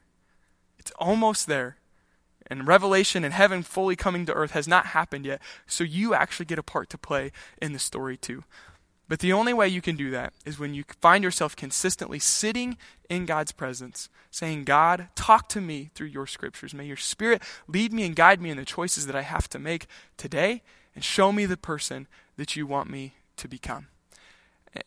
It's 0.77 0.91
almost 0.91 1.47
there 1.47 1.77
and 2.59 2.67
revelation 2.67 3.23
and 3.23 3.33
heaven 3.33 3.63
fully 3.63 3.95
coming 3.95 4.25
to 4.25 4.33
earth 4.33 4.51
has 4.51 4.67
not 4.67 4.87
happened 4.87 5.25
yet. 5.25 5.41
So 5.67 5.83
you 5.83 6.13
actually 6.13 6.45
get 6.45 6.59
a 6.59 6.63
part 6.63 6.89
to 6.91 6.97
play 6.97 7.31
in 7.61 7.73
the 7.73 7.79
story 7.79 8.15
too. 8.15 8.43
But 9.09 9.19
the 9.19 9.33
only 9.33 9.53
way 9.53 9.67
you 9.67 9.81
can 9.81 9.97
do 9.97 10.09
that 10.11 10.33
is 10.45 10.57
when 10.57 10.73
you 10.73 10.85
find 11.01 11.23
yourself 11.23 11.55
consistently 11.55 12.19
sitting 12.19 12.77
in 13.09 13.25
God's 13.25 13.51
presence, 13.51 14.09
saying, 14.31 14.63
God, 14.63 15.09
talk 15.15 15.49
to 15.49 15.61
me 15.61 15.91
through 15.93 16.07
your 16.07 16.25
scriptures. 16.25 16.73
May 16.73 16.85
your 16.85 16.97
spirit 16.97 17.41
lead 17.67 17.91
me 17.91 18.05
and 18.05 18.15
guide 18.15 18.41
me 18.41 18.49
in 18.49 18.57
the 18.57 18.65
choices 18.65 19.05
that 19.05 19.15
I 19.15 19.21
have 19.21 19.49
to 19.49 19.59
make 19.59 19.87
today 20.15 20.63
and 20.95 21.03
show 21.03 21.31
me 21.31 21.45
the 21.45 21.57
person 21.57 22.07
that 22.37 22.55
you 22.55 22.65
want 22.65 22.89
me 22.89 23.15
to 23.37 23.47
become. 23.47 23.87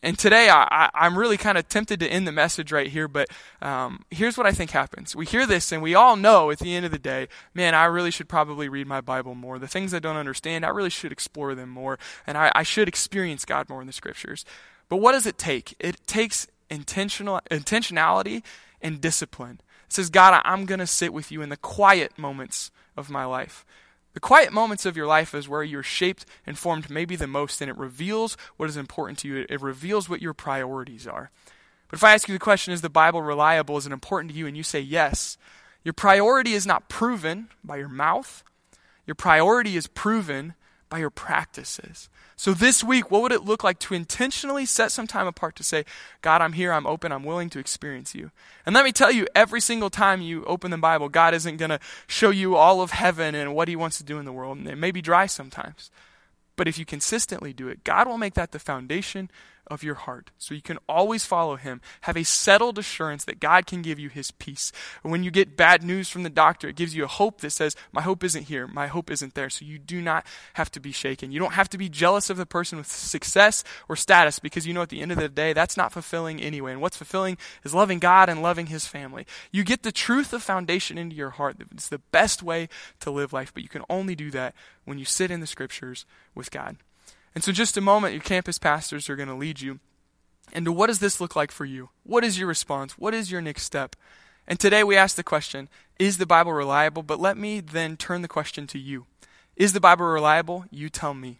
And 0.03 0.19
today, 0.19 0.49
I, 0.49 0.89
am 0.93 1.17
really 1.17 1.37
kind 1.37 1.57
of 1.57 1.69
tempted 1.69 1.99
to 2.01 2.07
end 2.07 2.27
the 2.27 2.31
message 2.31 2.71
right 2.71 2.87
here, 2.87 3.07
but 3.07 3.29
um, 3.61 4.03
here's 4.11 4.37
what 4.37 4.45
I 4.45 4.51
think 4.51 4.71
happens. 4.71 5.15
We 5.15 5.25
hear 5.25 5.45
this, 5.45 5.71
and 5.71 5.81
we 5.81 5.95
all 5.95 6.15
know 6.15 6.51
at 6.51 6.59
the 6.59 6.75
end 6.75 6.85
of 6.85 6.91
the 6.91 6.99
day, 6.99 7.27
man, 7.53 7.73
I 7.73 7.85
really 7.85 8.11
should 8.11 8.27
probably 8.27 8.67
read 8.67 8.87
my 8.87 9.01
Bible 9.01 9.33
more. 9.33 9.59
The 9.59 9.67
things 9.67 9.93
I 9.93 9.99
don't 9.99 10.17
understand, 10.17 10.65
I 10.65 10.69
really 10.69 10.89
should 10.89 11.11
explore 11.11 11.55
them 11.55 11.69
more, 11.69 11.97
and 12.25 12.37
I, 12.37 12.51
I 12.53 12.63
should 12.63 12.87
experience 12.87 13.45
God 13.45 13.69
more 13.69 13.81
in 13.81 13.87
the 13.87 13.93
Scriptures. 13.93 14.43
But 14.89 14.97
what 14.97 15.13
does 15.13 15.25
it 15.25 15.37
take? 15.37 15.75
It 15.79 16.05
takes 16.05 16.47
intentional 16.69 17.39
intentionality 17.49 18.43
and 18.81 18.99
discipline. 18.99 19.61
It 19.85 19.93
says, 19.93 20.09
God, 20.09 20.41
I'm 20.43 20.65
going 20.65 20.79
to 20.79 20.87
sit 20.87 21.13
with 21.13 21.31
you 21.31 21.41
in 21.41 21.49
the 21.49 21.57
quiet 21.57 22.17
moments 22.17 22.71
of 22.97 23.09
my 23.09 23.25
life. 23.25 23.65
The 24.17 24.21
quiet 24.21 24.51
moments 24.51 24.87
of 24.87 24.97
your 24.97 25.05
life 25.05 25.35
is 25.35 25.47
where 25.47 25.61
you're 25.61 25.83
shaped 25.83 26.25
and 26.43 26.57
formed 26.57 26.89
maybe 26.89 27.15
the 27.15 27.27
most, 27.27 27.61
and 27.61 27.69
it 27.69 27.77
reveals 27.77 28.35
what 28.55 28.67
is 28.67 28.75
important 28.75 29.19
to 29.19 29.27
you. 29.27 29.45
It 29.47 29.61
reveals 29.61 30.09
what 30.09 30.23
your 30.23 30.33
priorities 30.33 31.05
are. 31.05 31.29
But 31.87 31.97
if 31.97 32.03
I 32.03 32.15
ask 32.15 32.27
you 32.27 32.33
the 32.33 32.39
question, 32.39 32.73
is 32.73 32.81
the 32.81 32.89
Bible 32.89 33.21
reliable? 33.21 33.77
Is 33.77 33.85
it 33.85 33.91
important 33.91 34.31
to 34.31 34.37
you? 34.39 34.47
And 34.47 34.57
you 34.57 34.63
say 34.63 34.79
yes, 34.79 35.37
your 35.83 35.93
priority 35.93 36.53
is 36.53 36.65
not 36.65 36.89
proven 36.89 37.49
by 37.63 37.77
your 37.77 37.89
mouth. 37.89 38.43
Your 39.05 39.13
priority 39.13 39.77
is 39.77 39.85
proven 39.85 40.55
by 40.89 40.99
your 40.99 41.09
practices. 41.09 42.09
So 42.35 42.53
this 42.53 42.83
week, 42.83 43.09
what 43.09 43.23
would 43.23 43.31
it 43.31 43.43
look 43.43 43.63
like 43.63 43.79
to 43.79 43.95
intentionally 43.95 44.65
set 44.65 44.91
some 44.91 45.07
time 45.07 45.25
apart 45.25 45.55
to 45.55 45.63
say, 45.63 45.85
God, 46.21 46.41
I'm 46.41 46.53
here, 46.53 46.71
I'm 46.71 46.85
open, 46.85 47.11
I'm 47.11 47.23
willing 47.23 47.49
to 47.49 47.59
experience 47.59 48.13
you? 48.13 48.31
And 48.65 48.75
let 48.75 48.85
me 48.85 48.91
tell 48.91 49.11
you, 49.11 49.27
every 49.33 49.59
single 49.59 49.89
time 49.89 50.21
you 50.21 50.45
open 50.45 50.69
the 50.69 50.77
Bible, 50.77 51.09
God 51.09 51.33
isn't 51.33 51.57
going 51.57 51.71
to 51.71 51.79
show 52.05 52.29
you 52.29 52.55
all 52.55 52.81
of 52.81 52.91
heaven 52.91 53.33
and 53.33 53.55
what 53.55 53.67
He 53.67 53.75
wants 53.75 53.97
to 53.97 54.03
do 54.03 54.19
in 54.19 54.25
the 54.25 54.31
world. 54.31 54.59
And 54.59 54.67
it 54.67 54.77
may 54.77 54.91
be 54.91 55.01
dry 55.01 55.25
sometimes. 55.25 55.89
But 56.55 56.67
if 56.67 56.77
you 56.77 56.85
consistently 56.85 57.53
do 57.53 57.67
it, 57.69 57.83
God 57.83 58.07
will 58.07 58.17
make 58.17 58.35
that 58.35 58.51
the 58.51 58.59
foundation 58.59 59.31
of 59.69 59.83
your 59.83 59.95
heart. 59.95 60.31
So 60.37 60.55
you 60.55 60.61
can 60.61 60.77
always 60.87 61.25
follow 61.25 61.55
him. 61.55 61.81
Have 62.01 62.17
a 62.17 62.23
settled 62.23 62.77
assurance 62.77 63.25
that 63.25 63.39
God 63.39 63.65
can 63.65 63.81
give 63.81 63.99
you 63.99 64.09
his 64.09 64.31
peace. 64.31 64.71
When 65.03 65.23
you 65.23 65.31
get 65.31 65.57
bad 65.57 65.83
news 65.83 66.09
from 66.09 66.23
the 66.23 66.29
doctor, 66.29 66.69
it 66.69 66.75
gives 66.75 66.95
you 66.95 67.03
a 67.03 67.07
hope 67.07 67.41
that 67.41 67.51
says, 67.51 67.75
My 67.91 68.01
hope 68.01 68.23
isn't 68.23 68.43
here. 68.43 68.67
My 68.67 68.87
hope 68.87 69.11
isn't 69.11 69.33
there. 69.33 69.49
So 69.49 69.65
you 69.65 69.79
do 69.79 70.01
not 70.01 70.25
have 70.53 70.71
to 70.71 70.79
be 70.79 70.91
shaken. 70.91 71.31
You 71.31 71.39
don't 71.39 71.53
have 71.53 71.69
to 71.69 71.77
be 71.77 71.89
jealous 71.89 72.29
of 72.29 72.37
the 72.37 72.45
person 72.45 72.77
with 72.77 72.87
success 72.87 73.63
or 73.89 73.95
status 73.95 74.39
because 74.39 74.65
you 74.65 74.73
know 74.73 74.81
at 74.81 74.89
the 74.89 75.01
end 75.01 75.11
of 75.11 75.17
the 75.17 75.29
day, 75.29 75.53
that's 75.53 75.77
not 75.77 75.91
fulfilling 75.91 76.41
anyway. 76.41 76.71
And 76.71 76.81
what's 76.81 76.97
fulfilling 76.97 77.37
is 77.63 77.73
loving 77.73 77.99
God 77.99 78.29
and 78.29 78.41
loving 78.41 78.67
his 78.67 78.87
family. 78.87 79.25
You 79.51 79.63
get 79.63 79.83
the 79.83 79.91
truth 79.91 80.33
of 80.33 80.43
foundation 80.43 80.97
into 80.97 81.15
your 81.15 81.31
heart. 81.31 81.57
It's 81.71 81.89
the 81.89 81.99
best 82.11 82.41
way 82.43 82.69
to 83.01 83.11
live 83.11 83.33
life, 83.33 83.53
but 83.53 83.63
you 83.63 83.69
can 83.69 83.83
only 83.89 84.15
do 84.15 84.31
that 84.31 84.55
when 84.85 84.97
you 84.97 85.05
sit 85.05 85.31
in 85.31 85.39
the 85.39 85.47
scriptures 85.47 86.05
with 86.33 86.51
God. 86.51 86.77
And 87.37 87.43
so, 87.43 87.51
just 87.51 87.77
a 87.77 87.81
moment, 87.81 88.15
your 88.15 88.23
campus 88.23 88.57
pastors 88.57 89.11
are 89.11 89.15
going 89.15 89.29
to 89.29 89.35
lead 89.35 89.61
you 89.61 89.79
into 90.53 90.71
what 90.71 90.87
does 90.87 90.97
this 90.97 91.21
look 91.21 91.35
like 91.35 91.51
for 91.51 91.65
you? 91.65 91.89
What 92.01 92.23
is 92.23 92.39
your 92.39 92.47
response? 92.47 92.93
What 92.93 93.13
is 93.13 93.29
your 93.29 93.41
next 93.41 93.61
step? 93.61 93.95
And 94.47 94.59
today 94.59 94.83
we 94.83 94.97
ask 94.97 95.15
the 95.15 95.21
question 95.21 95.69
Is 95.99 96.17
the 96.17 96.25
Bible 96.25 96.51
reliable? 96.51 97.03
But 97.03 97.19
let 97.19 97.37
me 97.37 97.59
then 97.59 97.95
turn 97.95 98.23
the 98.23 98.27
question 98.27 98.65
to 98.65 98.79
you. 98.79 99.05
Is 99.55 99.73
the 99.73 99.79
Bible 99.79 100.07
reliable? 100.07 100.65
You 100.71 100.89
tell 100.89 101.13
me. 101.13 101.37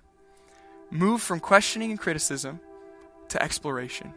Move 0.92 1.24
from 1.24 1.40
questioning 1.40 1.90
and 1.90 2.00
criticism 2.00 2.60
to 3.30 3.42
exploration. 3.42 4.14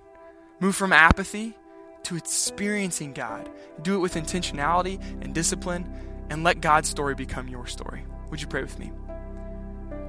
Move 0.60 0.76
from 0.76 0.92
apathy 0.92 1.56
to 2.02 2.14
experiencing 2.14 3.14
God. 3.14 3.48
Do 3.80 3.94
it 3.94 4.00
with 4.00 4.16
intentionality 4.16 5.00
and 5.22 5.34
discipline, 5.34 5.90
and 6.28 6.44
let 6.44 6.60
God's 6.60 6.90
story 6.90 7.14
become 7.14 7.48
your 7.48 7.66
story. 7.66 8.04
Would 8.28 8.42
you 8.42 8.48
pray 8.48 8.60
with 8.60 8.78
me? 8.78 8.92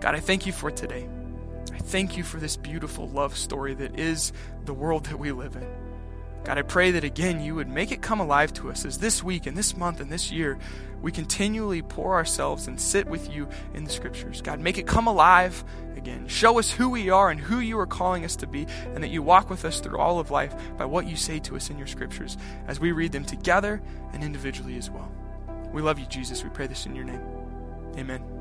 God, 0.01 0.15
I 0.15 0.19
thank 0.19 0.45
you 0.45 0.51
for 0.51 0.69
today. 0.69 1.07
Thank 1.81 2.17
you 2.17 2.23
for 2.23 2.37
this 2.37 2.57
beautiful 2.57 3.07
love 3.09 3.37
story 3.37 3.73
that 3.75 3.99
is 3.99 4.33
the 4.65 4.73
world 4.73 5.05
that 5.05 5.17
we 5.17 5.31
live 5.31 5.55
in. 5.55 5.67
God, 6.43 6.57
I 6.57 6.63
pray 6.63 6.91
that 6.91 7.03
again 7.03 7.43
you 7.43 7.53
would 7.55 7.67
make 7.67 7.91
it 7.91 8.01
come 8.01 8.19
alive 8.19 8.51
to 8.53 8.71
us 8.71 8.85
as 8.85 8.97
this 8.97 9.23
week 9.23 9.45
and 9.45 9.55
this 9.55 9.77
month 9.77 9.99
and 9.99 10.11
this 10.11 10.31
year 10.31 10.57
we 11.01 11.11
continually 11.11 11.81
pour 11.81 12.13
ourselves 12.13 12.67
and 12.67 12.79
sit 12.79 13.07
with 13.07 13.31
you 13.31 13.47
in 13.73 13.83
the 13.83 13.89
scriptures. 13.89 14.41
God, 14.41 14.59
make 14.59 14.77
it 14.77 14.87
come 14.87 15.07
alive 15.07 15.63
again. 15.95 16.27
Show 16.27 16.59
us 16.59 16.71
who 16.71 16.89
we 16.89 17.09
are 17.09 17.29
and 17.29 17.39
who 17.39 17.59
you 17.59 17.79
are 17.79 17.87
calling 17.87 18.25
us 18.25 18.35
to 18.37 18.47
be, 18.47 18.67
and 18.93 19.03
that 19.03 19.09
you 19.09 19.21
walk 19.21 19.49
with 19.49 19.65
us 19.65 19.79
through 19.79 19.97
all 19.97 20.19
of 20.19 20.31
life 20.31 20.55
by 20.77 20.85
what 20.85 21.07
you 21.07 21.15
say 21.15 21.39
to 21.39 21.55
us 21.55 21.69
in 21.69 21.77
your 21.77 21.87
scriptures 21.87 22.37
as 22.67 22.79
we 22.79 22.91
read 22.91 23.11
them 23.11 23.25
together 23.25 23.81
and 24.13 24.23
individually 24.23 24.77
as 24.77 24.89
well. 24.89 25.11
We 25.71 25.81
love 25.81 25.99
you, 25.99 26.05
Jesus. 26.05 26.43
We 26.43 26.49
pray 26.49 26.67
this 26.67 26.85
in 26.85 26.95
your 26.95 27.05
name. 27.05 27.21
Amen. 27.97 28.40